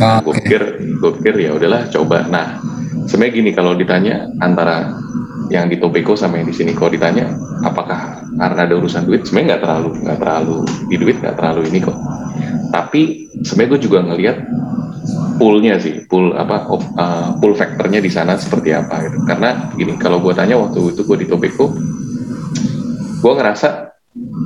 [0.01, 0.61] Ah, gue pikir
[0.97, 2.57] gue pikir ya udahlah coba nah
[3.05, 4.89] sebenarnya gini kalau ditanya antara
[5.51, 6.71] yang di Tobacco sama yang di sini.
[6.75, 7.31] Kalau ditanya
[7.65, 11.79] apakah karena ada urusan duit sebenarnya nggak terlalu nggak terlalu di duit nggak terlalu ini
[11.83, 11.97] kok.
[12.73, 13.01] Tapi
[13.43, 14.37] sebenarnya gue juga ngelihat
[15.37, 19.17] poolnya sih pool apa uh, pool faktornya di sana seperti apa gitu.
[19.25, 21.73] Karena gini kalau gue tanya waktu itu gue di Tobacco
[23.23, 23.69] gue ngerasa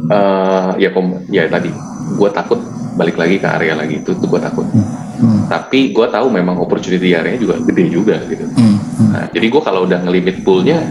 [0.08, 1.68] eh ya kom ya tadi
[2.16, 2.62] gue takut
[2.96, 4.66] balik lagi ke area lagi itu tuh gue takut.
[4.70, 5.07] Hmm,
[5.50, 9.10] tapi gue tahu memang opportunity area juga gede juga gitu hmm, hmm.
[9.14, 10.86] nah, jadi gue kalau udah ngelimit poolnya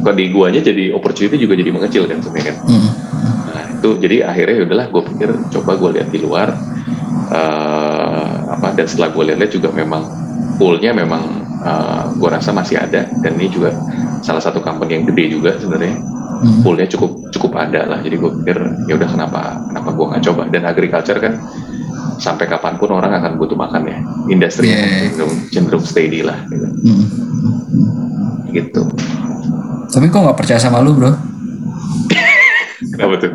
[0.00, 2.90] kok di guanya jadi opportunity juga jadi mengecil kan sebenarnya kan Hmm.
[3.50, 5.28] Nah itu jadi akhirnya ya udahlah gue pikir
[5.58, 6.48] coba gue lihat di luar
[7.34, 10.02] eh, apa dan setelah gue lihat juga memang
[10.56, 11.40] poolnya memang
[12.16, 13.76] gue rasa masih ada dan ini juga
[14.24, 16.00] salah satu company yang gede juga sebenarnya
[16.40, 16.64] Hmm.
[16.64, 18.56] poolnya cukup cukup ada lah jadi gue pikir
[18.88, 21.36] ya udah kenapa kenapa gue nggak coba dan agriculture kan
[22.20, 23.98] sampai kapan pun orang akan butuh makan ya
[24.28, 25.08] industri Yeah.
[25.08, 27.04] cenderung, cenderung steady lah gitu, Hmm.
[28.52, 28.82] gitu.
[29.90, 31.10] Tapi kok nggak percaya sama lu bro?
[32.80, 33.32] kenapa tuh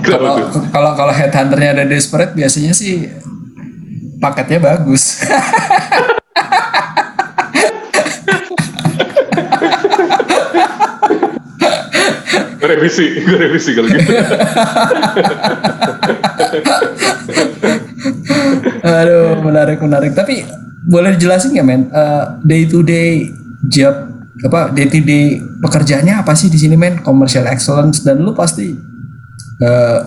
[0.00, 3.08] kenapa Kalau tuh kalau kalau headhunternya ada desperate biasanya sih
[4.16, 5.20] paketnya bagus.
[12.60, 14.12] gue revisi gue revisi kalau gitu
[18.90, 20.12] Aduh, menarik menarik.
[20.12, 20.42] Tapi
[20.86, 21.82] boleh dijelasin nggak men?
[22.42, 23.28] day to day
[23.68, 23.94] job
[24.40, 26.98] apa day to day pekerjaannya apa sih di sini men?
[27.04, 28.72] Commercial excellence dan lu pasti
[29.60, 30.00] eh,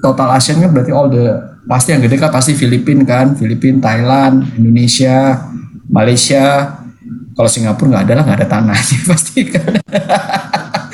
[0.00, 4.44] total Asian kan berarti all the pasti yang gede kan pasti Filipina kan, Filipina, Thailand,
[4.56, 5.48] Indonesia,
[5.88, 6.78] Malaysia.
[7.34, 9.72] Kalau Singapura nggak ada lah nggak ada tanahnya pasti kan.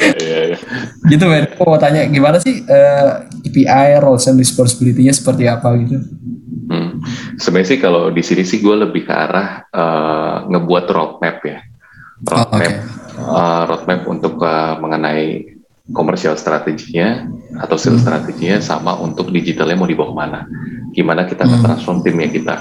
[0.01, 0.57] Iya, iya.
[1.13, 1.45] gitu men.
[1.53, 3.09] Aku mau tanya gimana sih eh,
[3.45, 6.01] KPI roles and responsibility-nya seperti apa gitu?
[7.41, 7.43] Hmm.
[7.43, 11.59] Sebenarnya sih kalau di sini sih gue lebih ke arah eh, ngebuat roadmap ya,
[12.29, 12.77] Oh, roadmap, oke.
[13.17, 15.25] eh, roadmap untuk eh, mengenai
[15.91, 17.27] komersial strateginya
[17.59, 20.41] atau sales strateginya sama untuk digitalnya mau dibawa ke mana,
[20.93, 21.57] gimana kita Hmm.
[21.57, 22.57] nge-transform timnya kita,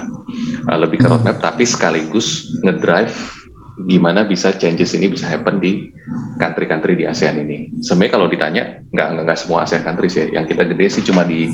[0.64, 3.12] Eh, lebih ke roadmap tapi sekaligus ngedrive
[3.80, 5.88] gimana bisa changes ini bisa happen di
[6.36, 7.72] country-country di ASEAN ini.
[7.80, 8.62] Sebenarnya kalau ditanya
[8.92, 11.48] nggak nggak nggak semua ASEAN countries ya, yang kita gede sih cuma di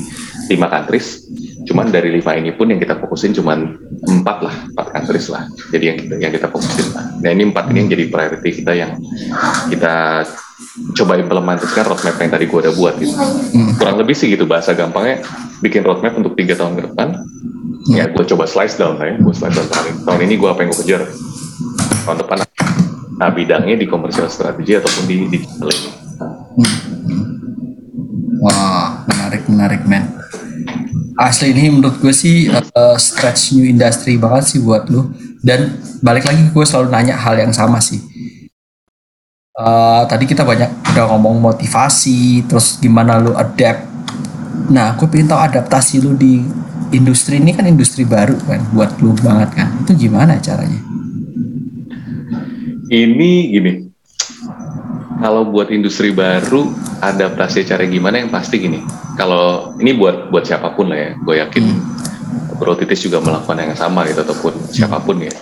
[0.47, 1.23] lima countries.
[1.67, 3.59] Cuman dari lima ini pun yang kita fokusin cuma
[4.07, 5.45] empat lah, empat countries lah.
[5.69, 7.05] Jadi yang kita, yang kita fokusin lah.
[7.19, 8.91] Nah ini empat ini yang jadi priority kita yang
[9.67, 10.23] kita
[10.97, 13.13] coba implementasikan roadmap yang tadi gua udah buat gitu.
[13.13, 13.75] Hmm.
[13.75, 15.21] Kurang lebih sih gitu bahasa gampangnya
[15.59, 17.07] bikin roadmap untuk tiga tahun ke depan.
[17.87, 19.99] Ya gue coba slice down lah ya, gue slice down tahun ini.
[20.03, 21.01] Tahun ini gue apa yang gue kejar,
[22.03, 22.37] tahun depan
[23.15, 25.89] nah, bidangnya di komersial strategi ataupun di digital ini.
[28.43, 30.16] Wah, menarik menarik men.
[31.17, 35.09] Asli ini menurut gue sih uh, stretch new industry banget sih buat lu.
[35.41, 37.97] Dan balik lagi gue selalu nanya hal yang sama sih.
[39.57, 43.89] Uh, tadi kita banyak udah ngomong motivasi, terus gimana lu adapt.
[44.69, 46.45] Nah, gue pengen tahu adaptasi lu di
[46.93, 49.73] industri ini kan industri baru kan, buat lu banget kan.
[49.81, 50.77] Itu gimana caranya?
[52.93, 53.86] Ini gini,
[55.17, 56.69] kalau buat industri baru
[57.01, 58.81] adaptasi cara gimana yang pasti gini.
[59.17, 61.65] Kalau ini buat buat siapa pun lah ya, gue yakin
[62.57, 65.33] Bro Titis juga melakukan yang sama gitu ataupun siapa pun ya.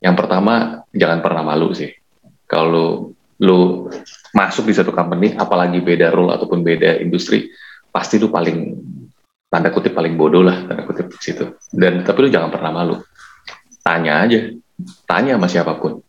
[0.00, 1.92] Yang pertama jangan pernah malu sih.
[2.48, 2.86] Kalau lu,
[3.44, 3.60] lu
[4.36, 7.48] masuk di satu company, apalagi beda role ataupun beda industri,
[7.88, 8.76] pasti lu paling
[9.52, 11.56] tanda kutip paling bodoh lah tanda kutip di situ.
[11.68, 12.96] Dan tapi lu jangan pernah malu.
[13.82, 14.52] Tanya aja,
[15.04, 16.00] tanya sama siapa pun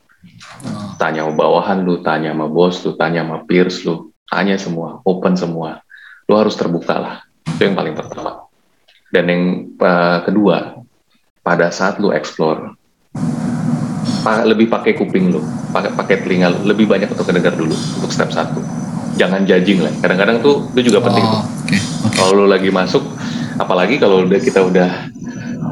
[0.98, 5.36] tanya sama bawahan lu, tanya sama bos lu, tanya sama peers lu, tanya semua, open
[5.36, 5.84] semua.
[6.30, 7.16] Lu harus terbuka lah.
[7.44, 8.48] Itu yang paling pertama.
[9.12, 9.44] Dan yang
[9.78, 10.80] uh, kedua,
[11.44, 12.74] pada saat lu explore,
[14.24, 15.44] pa- lebih pakai kuping lu,
[15.76, 18.64] pakai pakai telinga lu, lebih banyak untuk kedengar dulu untuk step satu.
[19.20, 19.94] Jangan judging lah.
[20.02, 21.22] Kadang-kadang tuh itu juga penting.
[21.22, 21.78] Oh, oke.
[22.18, 23.06] Kalau lu lagi masuk,
[23.62, 24.90] apalagi kalau udah kita udah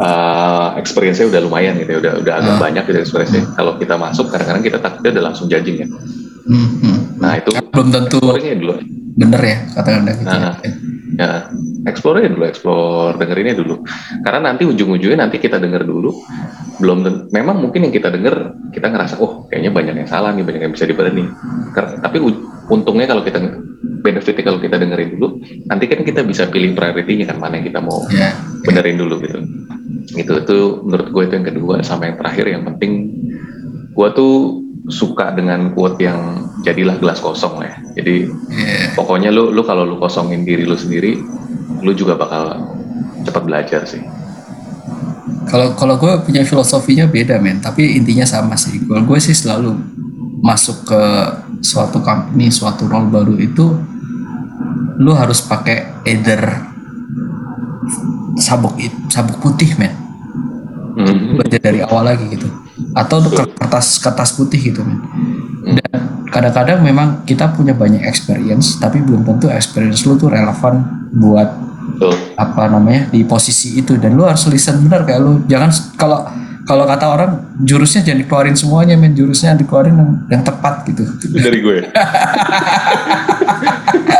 [0.01, 2.59] uh, experience-nya udah lumayan gitu ya, udah udah agak Ah.
[2.59, 3.43] banyak gitu experience-nya.
[3.53, 5.87] Kalau kita masuk, kadang-kadang kita takutnya udah langsung judging ya.
[6.49, 6.97] Hmm, hmm.
[7.21, 8.75] Nah itu belum tentu dulu.
[9.11, 10.25] bener ya kata-kata gitu.
[10.25, 10.55] Nah.
[11.11, 11.51] Ya,
[11.91, 13.83] explore dulu, explore, dengerinnya dulu.
[14.23, 16.15] Karena nanti ujung-ujungnya nanti kita denger dulu.
[16.79, 20.61] Belum, memang mungkin yang kita denger, kita ngerasa, oh kayaknya banyak yang salah nih, banyak
[20.65, 20.87] yang bisa.
[21.75, 22.17] Kar- Tapi
[22.71, 23.43] untungnya kalau kita
[24.01, 25.27] benefitnya kalau kita dengerin dulu,
[25.67, 28.31] nanti kan kita bisa pilih priority-nya kan mana yang kita mau Ya.
[28.63, 29.37] benerin dulu gitu.
[30.11, 33.15] Gitu itu menurut gue itu yang kedua sama yang terakhir yang penting
[33.91, 37.75] gue tuh suka dengan quote yang jadilah gelas kosong lah ya.
[38.01, 38.97] Jadi Iya.
[38.97, 41.21] pokoknya lu lu kalau lu kosongin diri lu sendiri,
[41.85, 42.57] lu juga bakal
[43.21, 44.01] cepat belajar sih.
[45.49, 48.81] Kalau kalau gue punya filosofinya beda men, tapi intinya sama sih.
[48.81, 49.77] Kalau gue sih selalu
[50.41, 51.03] masuk ke
[51.61, 53.65] suatu company, suatu role baru itu
[55.01, 56.41] lu harus pakai either
[58.37, 58.77] sabuk
[59.09, 60.00] sabuk putih men.
[60.91, 61.39] Hmm.
[61.39, 62.47] Belajar dari awal lagi gitu.
[62.97, 64.99] Atau lu kertas kertas putih gitu men.
[65.77, 71.71] Dan kadang-kadang memang kita punya banyak experience, tapi belum tentu experience lu tuh relevan buat
[71.81, 72.13] Betul.
[72.37, 76.23] apa namanya di posisi itu dan lu harus listen benar kayak lu jangan kalau
[76.65, 77.31] kalau kata orang
[77.65, 81.77] jurusnya jangan dikeluarin semuanya men jurusnya dikeluarin yang, yang tepat gitu Itu dari gue.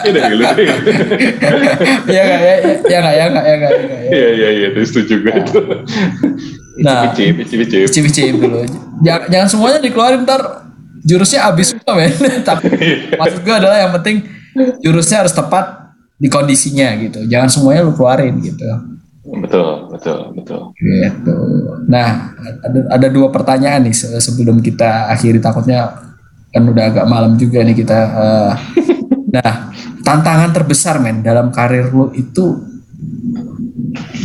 [0.01, 0.43] Ini dari lu.
[2.09, 4.09] ya nggak ya ya ya nggak ya nggak ya nggak ya nggak, ya.
[4.09, 5.34] Iya iya iya itu setuju gue.
[6.82, 7.13] Nah.
[7.13, 7.88] Icip icip icip.
[7.89, 8.65] Cip-cip dulu
[9.01, 10.41] jangan, jangan semuanya dikeluarin ntar
[11.01, 12.13] jurusnya habis semua men
[12.49, 12.69] tapi
[13.13, 14.21] maksud gue adalah yang penting
[14.79, 18.65] jurusnya harus tepat di kondisinya gitu jangan semuanya lu keluarin gitu
[19.21, 20.73] Betul betul betul.
[20.75, 21.38] Gitu.
[21.86, 22.34] Nah,
[22.65, 25.93] ada, ada dua pertanyaan nih se- sebelum kita akhiri takutnya
[26.49, 27.99] kan udah agak malam juga nih kita.
[28.01, 28.53] eh.
[29.38, 29.69] nah,
[30.01, 32.65] tantangan terbesar men dalam karir lu itu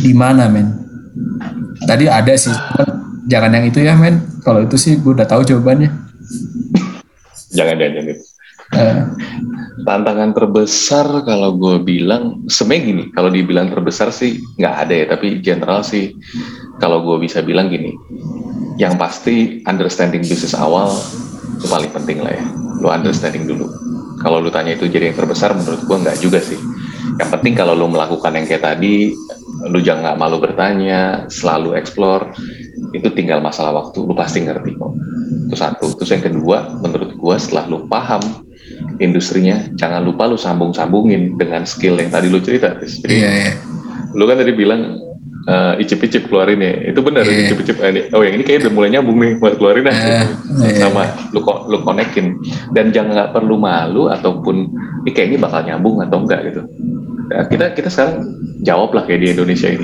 [0.01, 0.86] di mana men?
[1.87, 2.87] Tadi ada sih, cuman
[3.31, 4.19] jangan yang itu ya men.
[4.43, 5.87] Kalau itu sih gue udah tahu jawabannya.
[7.55, 8.17] Jangan jangan jangan.
[8.75, 8.97] Eh,
[9.87, 15.39] Tantangan terbesar kalau gue bilang sebenarnya gini, kalau dibilang terbesar sih nggak ada ya, tapi
[15.39, 16.11] general sih
[16.83, 17.95] kalau gue bisa bilang gini,
[18.75, 20.91] yang pasti understanding bisnis awal
[21.55, 22.43] itu paling penting lah ya,
[22.83, 23.71] lu understanding dulu.
[24.19, 26.59] Kalau lu tanya itu jadi yang terbesar, menurut gue nggak juga sih.
[27.21, 29.15] Yang penting kalau lu melakukan yang kayak tadi,
[29.65, 32.29] lu jangan nggak malu bertanya, selalu explore,
[32.93, 34.93] itu tinggal masalah waktu, lu pasti ngerti kok.
[35.49, 35.87] Itu satu.
[35.97, 38.21] Terus yang kedua, menurut gue setelah lu paham
[38.99, 42.77] industrinya jangan lupa lu sambung-sambungin dengan skill yang tadi lu cerita.
[42.77, 43.53] Jadi iya, iya.
[44.13, 45.06] lu kan tadi bilang
[45.47, 46.91] eh, icip-icip keluarin ya.
[46.91, 47.47] Itu benar Iya.
[47.47, 47.79] icip-icip.
[47.79, 50.25] Eh, ini- oh yang ini kayaknya udah mulai nyambung nih buat keluarin dah Eh,
[50.67, 50.75] iya.
[50.77, 52.35] sama lu ko- lu konekin.
[52.75, 54.55] Dan jangan nggak perlu malu ataupun
[55.03, 56.61] ini kayak ini bakal nyambung atau enggak gitu.
[57.27, 58.23] Nah, kita kita sekarang
[58.63, 59.83] jawab lah kayak di Indonesia ini.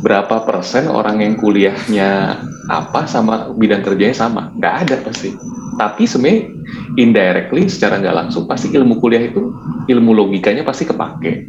[0.00, 2.36] Berapa persen orang yang kuliahnya
[2.68, 4.52] apa sama bidang kerjanya sama?
[4.56, 5.32] Nggak ada pasti
[5.80, 6.52] tapi sebenarnya
[7.00, 9.52] indirectly secara nggak langsung pasti ilmu kuliah itu
[9.88, 11.48] ilmu logikanya pasti kepake.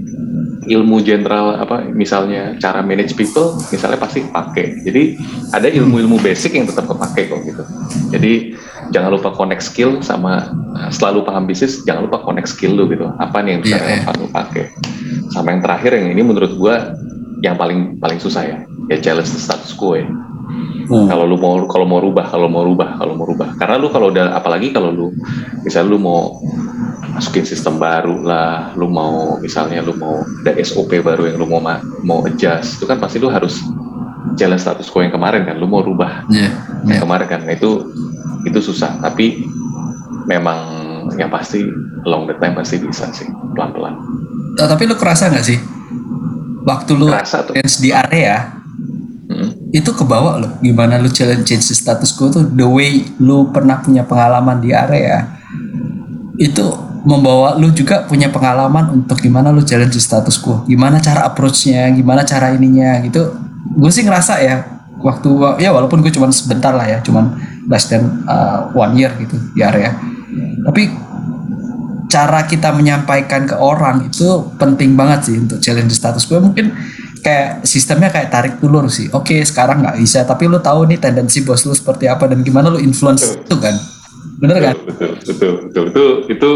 [0.64, 4.88] Ilmu general apa misalnya cara manage people misalnya pasti kepake.
[4.88, 5.04] Jadi
[5.52, 7.64] ada ilmu-ilmu basic yang tetap kepake kok gitu.
[8.16, 8.56] Jadi
[8.96, 13.12] jangan lupa connect skill sama uh, selalu paham bisnis jangan lupa connect skill lu gitu.
[13.20, 13.84] Apa nih yang bisa iya.
[13.84, 14.72] relevan lu pakai
[15.36, 16.96] sama yang terakhir yang ini menurut gua
[17.44, 18.58] yang paling paling susah ya
[18.88, 20.08] ya challenge the status quo ya
[20.84, 21.08] Hmm.
[21.08, 24.12] kalau lu mau kalau mau rubah kalau mau rubah kalau mau rubah karena lu kalau
[24.12, 25.08] udah apalagi kalau lu
[25.62, 26.44] misalnya lu mau
[27.10, 31.58] masukin sistem baru lah lu mau misalnya lu mau ada SOP baru yang lu mau
[31.58, 33.64] ma- mau adjust itu kan pasti lu harus
[34.34, 36.52] challenge status quo yang kemarin kan lu mau rubah iya.
[36.86, 37.88] yang kemarin kan Nah, itu
[38.44, 39.48] itu susah tapi
[40.26, 40.60] memang
[41.16, 41.64] yang pasti
[42.04, 43.96] long the time pasti bisa sih pelan-pelan
[44.54, 45.58] Oh, tapi lu kerasa nggak sih
[46.62, 47.54] waktu lu Kerasa tuh.
[47.54, 48.63] experience di area.
[49.74, 54.06] Itu kebawa loh gimana lu challenge change status quo tuh the way lu pernah punya
[54.06, 55.34] pengalaman di area.
[56.38, 60.62] Itu membawa lu juga punya pengalaman untuk gimana lu challenge status quo.
[60.70, 63.34] Gimana cara approach-nya gimana cara ininya gitu.
[63.74, 64.62] Gue sih ngerasa ya
[65.02, 67.34] waktu ya walaupun gue cuman sebentar lah ya cuman
[67.66, 69.90] less than uh, one year gitu di area.
[70.70, 70.94] Tapi
[72.14, 76.46] cara kita menyampaikan ke orang itu penting banget sih untuk challenge status quo.
[76.46, 76.93] Mungkin
[77.24, 79.08] kayak sistemnya kayak tarik ulur sih.
[79.16, 82.68] Oke sekarang nggak bisa tapi lu tahu nih tendensi bos lu seperti apa dan gimana
[82.68, 83.74] lu influence itu kan?
[84.44, 84.76] Bener kan?
[84.84, 86.06] Betul betul betul itu
[86.36, 86.52] itu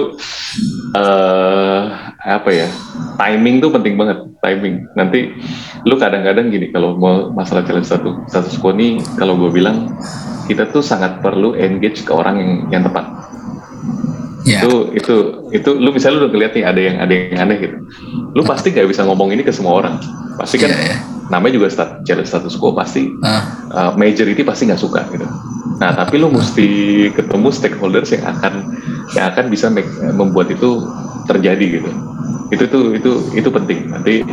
[0.91, 1.81] eh
[2.27, 2.67] apa ya?
[3.15, 4.83] Timing tuh penting banget timing.
[4.93, 5.31] Nanti
[5.87, 9.95] lu kadang-kadang gini kalau mau masalah challenge status status quo nih kalau gue bilang
[10.51, 13.07] kita tuh sangat perlu engage ke orang yang yang tepat
[14.47, 15.15] ya itu itu
[15.51, 17.75] itu lu misalnya lu udah ngeliat nih ada yang ada yang aneh gitu
[18.31, 19.99] lu pasti nggak bisa ngomong ini ke semua orang
[20.39, 20.97] pasti kan Iya, iya.
[21.27, 25.27] namanya juga stat, challenge status quo pasti Ah, uh, majority pasti nggak suka gitu.
[25.77, 26.67] Nah, tapi lu mesti
[27.11, 28.53] ketemu stakeholders yang akan
[29.11, 30.87] yang akan bisa make- membuat itu
[31.27, 31.89] terjadi gitu.
[32.47, 33.91] Itu tuh itu itu penting.
[33.91, 34.23] Nanti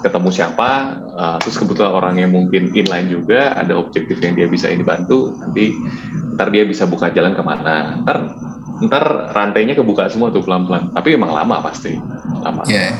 [0.00, 0.70] ketemu siapa,
[1.18, 5.34] uh, terus kebetulan orang yang mungkin inline juga, ada objektif yang dia bisa ini bantu.
[5.34, 5.74] Nanti
[6.38, 7.98] ntar dia bisa buka jalan ke mana.
[8.06, 8.18] Ntar
[8.80, 10.92] ntar rantainya kebuka semua tuh pelan-pelan.
[10.96, 11.96] Tapi emang lama pasti,
[12.40, 12.64] lama.
[12.64, 12.92] ya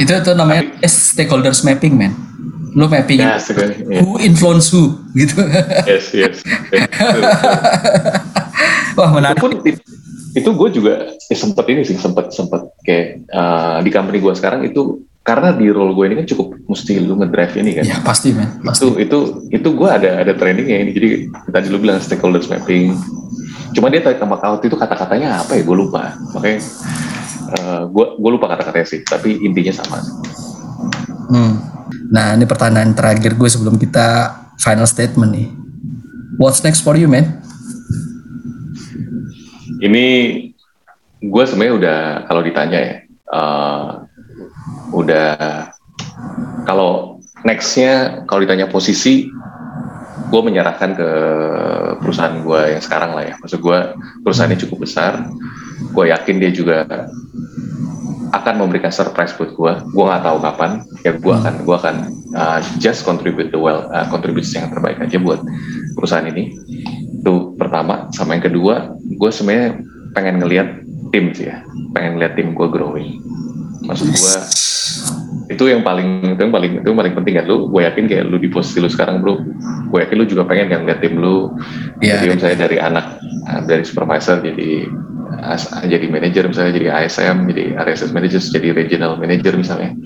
[0.00, 2.12] itu tuh namanya stakeholders mapping man
[2.72, 3.84] lu mapping Ya, sekali.
[3.84, 4.00] Ya.
[4.00, 5.36] who influence who gitu
[5.84, 6.40] Yes, yes.
[6.72, 6.88] yes.
[8.96, 9.52] wah itu menarik pun
[10.32, 14.64] itu gue juga ya sempet ini sih sempet sempet kayak uh, di company gue sekarang
[14.64, 17.84] itu karena di role gue ini kan cukup mesti lu ngedrive ini kan.
[17.86, 18.58] Ya pasti men.
[18.66, 18.90] Pasti.
[18.90, 19.18] Itu itu
[19.54, 20.90] itu gue ada ada trainingnya ini.
[20.90, 21.08] Jadi
[21.46, 22.98] tadi lu bilang stakeholders mapping.
[23.72, 25.62] Cuma dia tadi sama out itu kata-katanya apa ya?
[25.64, 26.16] Gue lupa.
[26.36, 26.58] Makanya
[27.56, 29.00] uh, gue gue lupa kata-katanya sih.
[29.04, 29.98] Tapi intinya sama.
[31.32, 31.54] Hmm.
[32.12, 35.48] Nah ini pertanyaan terakhir gue sebelum kita final statement nih.
[36.36, 37.40] What's next for you man?
[39.82, 40.06] Ini
[41.22, 41.98] gue sebenarnya udah
[42.28, 42.96] kalau ditanya ya.
[43.32, 44.04] Uh,
[44.92, 45.72] udah
[46.68, 49.32] kalau nextnya kalau ditanya posisi
[50.32, 51.08] gue menyerahkan ke
[52.00, 53.34] perusahaan gue yang sekarang lah ya.
[53.36, 53.78] Maksud gue
[54.24, 55.28] perusahaannya cukup besar.
[55.92, 56.88] Gue yakin dia juga
[58.32, 60.70] akan memberikan surprise buat gue gue nggak tahu kapan.
[61.04, 61.96] Ya gue akan gue akan
[62.32, 65.44] uh, just contribute the well uh, contribution yang terbaik aja buat
[66.00, 66.56] perusahaan ini.
[67.20, 68.08] Itu pertama.
[68.16, 69.84] Sama yang kedua gue sebenarnya
[70.16, 70.68] pengen ngelihat
[71.12, 71.60] tim sih ya.
[71.92, 73.20] Pengen ngeliat tim gue growing.
[73.84, 74.36] Maksud gue
[75.50, 77.44] itu yang paling itu yang paling itu yang paling penting kan.
[77.48, 79.40] Lu gue yakin kayak lu di posisi lu sekarang bro
[79.92, 81.52] gue yakin lu juga pengen kan lihat tim lu.
[82.02, 82.22] Yeah.
[82.22, 83.06] jadi misalnya dari anak
[83.48, 84.86] ah, dari supervisor jadi
[85.88, 89.96] jadi manajer misalnya jadi ASM jadi RSS manager jadi regional manager misalnya.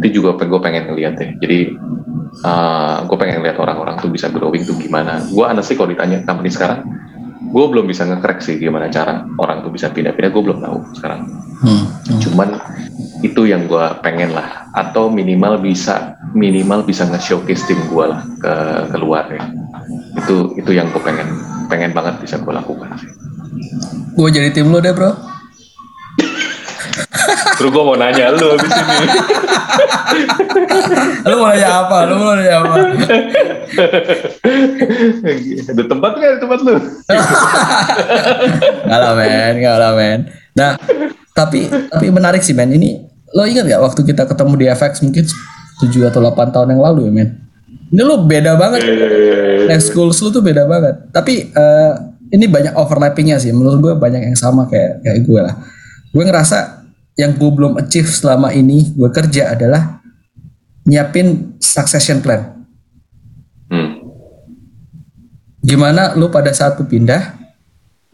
[0.00, 1.58] Itu juga gue pengen ngeliat ya jadi
[2.44, 5.24] uh, ah, gue pengen lihat orang-orang tuh bisa growing tuh gimana.
[5.30, 6.84] Gue sih kalau ditanya company sekarang
[7.54, 11.22] gue belum bisa nge sih gimana cara orang tuh bisa pindah-pindah gue belum tahu sekarang.
[11.62, 12.20] Hmm, hmm.
[12.26, 12.48] cuman
[13.22, 18.54] itu yang gue pengen lah atau minimal bisa minimal bisa nge-showcase tim gue lah ke
[18.90, 19.42] keluar ya.
[20.18, 21.30] Itu itu yang gue pengen
[21.70, 23.10] pengen banget bisa gue lakukan sih.
[24.18, 25.33] Gue jadi tim lo deh bro
[27.54, 28.96] Terus gue mau nanya lu di sini.
[31.30, 31.96] lu mau nanya apa?
[32.10, 32.74] Lu mau nanya apa?
[35.70, 36.74] Ada tempat kan tempat lu?
[38.90, 40.20] gak lah men, gak lah men.
[40.58, 40.78] Nah,
[41.34, 42.74] tapi tapi menarik sih men.
[42.74, 42.98] Ini
[43.34, 47.10] lo ingat gak waktu kita ketemu di FX mungkin 7 atau 8 tahun yang lalu
[47.10, 47.28] ya men?
[47.94, 48.82] Ini lo beda banget.
[49.70, 51.14] Next goals lu tuh beda banget.
[51.14, 51.94] Tapi uh,
[52.34, 53.54] ini banyak overlappingnya sih.
[53.54, 55.54] Menurut gue banyak yang sama kayak kayak gue lah.
[56.10, 56.73] Gue ngerasa
[57.14, 60.02] yang gue belum achieve selama ini gue kerja adalah
[60.84, 62.66] nyiapin succession plan.
[63.70, 64.02] Hmm.
[65.64, 67.38] Gimana lu pada saat lu pindah,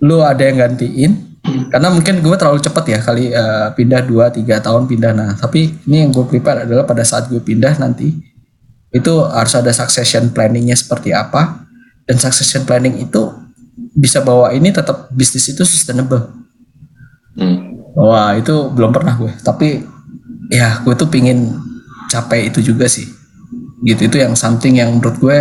[0.05, 1.41] lu ada yang gantiin?
[1.73, 5.33] Karena mungkin gue terlalu cepet ya kali uh, pindah 2 3 tahun pindah nah.
[5.35, 8.13] Tapi ini yang gue prepare adalah pada saat gue pindah nanti
[8.91, 11.65] itu harus ada succession planningnya seperti apa
[12.05, 13.33] dan succession planning itu
[13.97, 16.29] bisa bawa ini tetap bisnis itu sustainable.
[17.35, 19.33] Hmm Wah itu belum pernah gue.
[19.43, 19.83] Tapi
[20.51, 21.59] ya gue tuh pingin
[22.11, 23.07] capai itu juga sih.
[23.83, 25.39] Gitu itu yang something yang menurut gue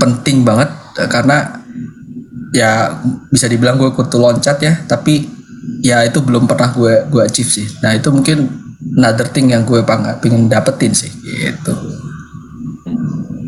[0.00, 0.70] penting banget
[1.08, 1.60] karena
[2.52, 4.72] ya bisa dibilang gue kutu loncat ya.
[4.88, 5.28] Tapi
[5.84, 7.66] ya itu belum pernah gue gue achieve sih.
[7.84, 8.48] Nah itu mungkin
[8.96, 9.84] another thing yang gue
[10.22, 11.74] pengen dapetin sih gitu.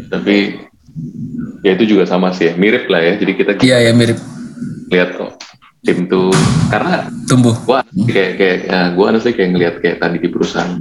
[0.08, 0.66] Tapi
[1.64, 2.54] ya itu juga sama sih ya.
[2.60, 3.12] mirip lah ya.
[3.16, 4.20] Jadi kita iya ya mirip.
[4.88, 5.47] Lihat kok
[5.88, 6.28] tim tuh
[6.68, 7.56] karena tumbuh.
[7.64, 10.76] gua kayak kayak ya, gua sih kayak ngelihat kayak tadi di perusahaan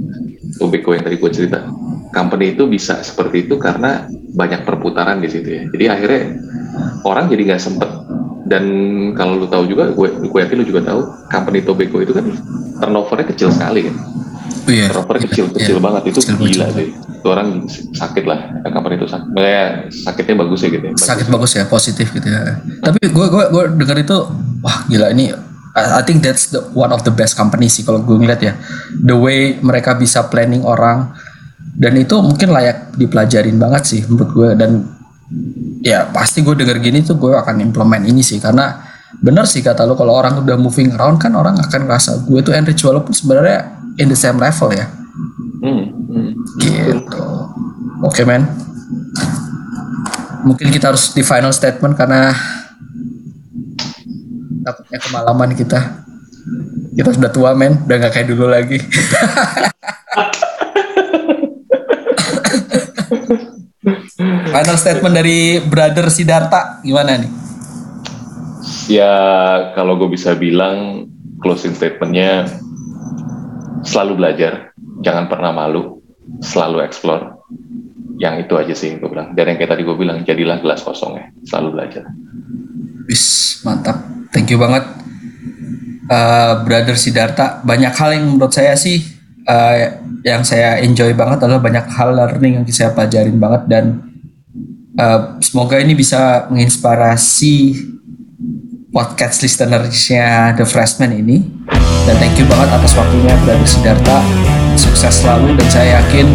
[0.60, 1.64] Tobeko yang tadi gua cerita.
[2.12, 4.04] Company itu bisa seperti itu karena
[4.36, 5.62] banyak perputaran di situ ya.
[5.72, 6.22] Jadi akhirnya
[7.08, 7.88] orang jadi nggak sempet.
[8.48, 8.64] Dan
[9.12, 12.32] kalau lu tahu juga gue gue yakin lu juga tahu company Tobeko itu kan
[12.80, 13.96] turnovernya kecil sekali kan
[14.70, 14.88] yeah.
[14.90, 15.84] turnover kecil kecil yeah.
[15.84, 16.02] banget.
[16.12, 16.88] Itu kecil gila sih.
[16.94, 18.40] Itu orang sakit lah.
[18.68, 19.30] Company itu sakit
[19.90, 20.94] sakitnya bagus ya gitu ya.
[20.94, 21.50] sakit bagus.
[21.56, 22.60] ya positif gitu ya.
[22.84, 24.16] Tapi gue gue gue dengar itu
[24.62, 25.32] wah gila ini
[25.78, 28.54] I think that's the one of the best company sih kalau gue ngeliat ya.
[28.98, 31.14] The way mereka bisa planning orang
[31.78, 34.82] dan itu mungkin layak dipelajarin banget sih menurut gue dan
[35.84, 38.42] ya pasti gue denger gini tuh gue akan implement ini sih.
[38.42, 38.82] Karena
[39.22, 42.52] bener sih kata lo kalau orang udah moving around kan orang akan ngerasa gue tuh
[42.56, 42.82] enrich.
[42.82, 44.86] Walaupun sebenarnya in the same level ya?
[45.58, 46.30] Hmm, hmm.
[46.62, 47.26] gitu.
[47.98, 48.46] Oke okay, man
[50.48, 52.32] mungkin kita harus di final statement karena
[54.62, 56.04] takutnya kemalaman kita.
[56.96, 57.78] Kita sudah tua men.
[57.86, 58.78] Udah nggak kayak dulu lagi.
[64.48, 67.30] Final statement dari brother Sidarta gimana nih?
[68.90, 69.14] Ya
[69.78, 71.06] kalau gue bisa bilang
[71.38, 72.50] closing statementnya
[73.82, 74.72] selalu belajar
[75.02, 76.02] jangan pernah malu
[76.42, 77.38] selalu explore.
[78.18, 79.32] Yang itu aja sih gue bilang.
[79.32, 82.04] Dan yang kayak tadi gue bilang jadilah gelas kosong ya selalu belajar.
[83.06, 84.02] Bis mantap.
[84.34, 84.84] Thank you banget.
[86.08, 89.04] Uh, brother Sidarta banyak hal yang menurut saya sih
[89.44, 89.76] uh,
[90.24, 93.84] yang saya enjoy banget adalah banyak hal learning yang saya pelajarin banget dan
[94.96, 97.76] uh, semoga ini bisa menginspirasi
[98.98, 101.38] podcast listenersnya The Freshman ini.
[102.02, 104.18] Dan thank you banget atas waktunya brother Sidarta
[104.74, 106.26] sukses selalu dan saya yakin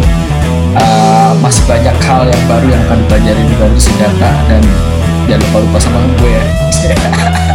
[0.72, 4.62] uh, masih banyak hal yang baru yang akan dipelajari di Senjata dan
[5.28, 6.40] jangan lupa lupa sama gue.
[6.88, 7.52] ya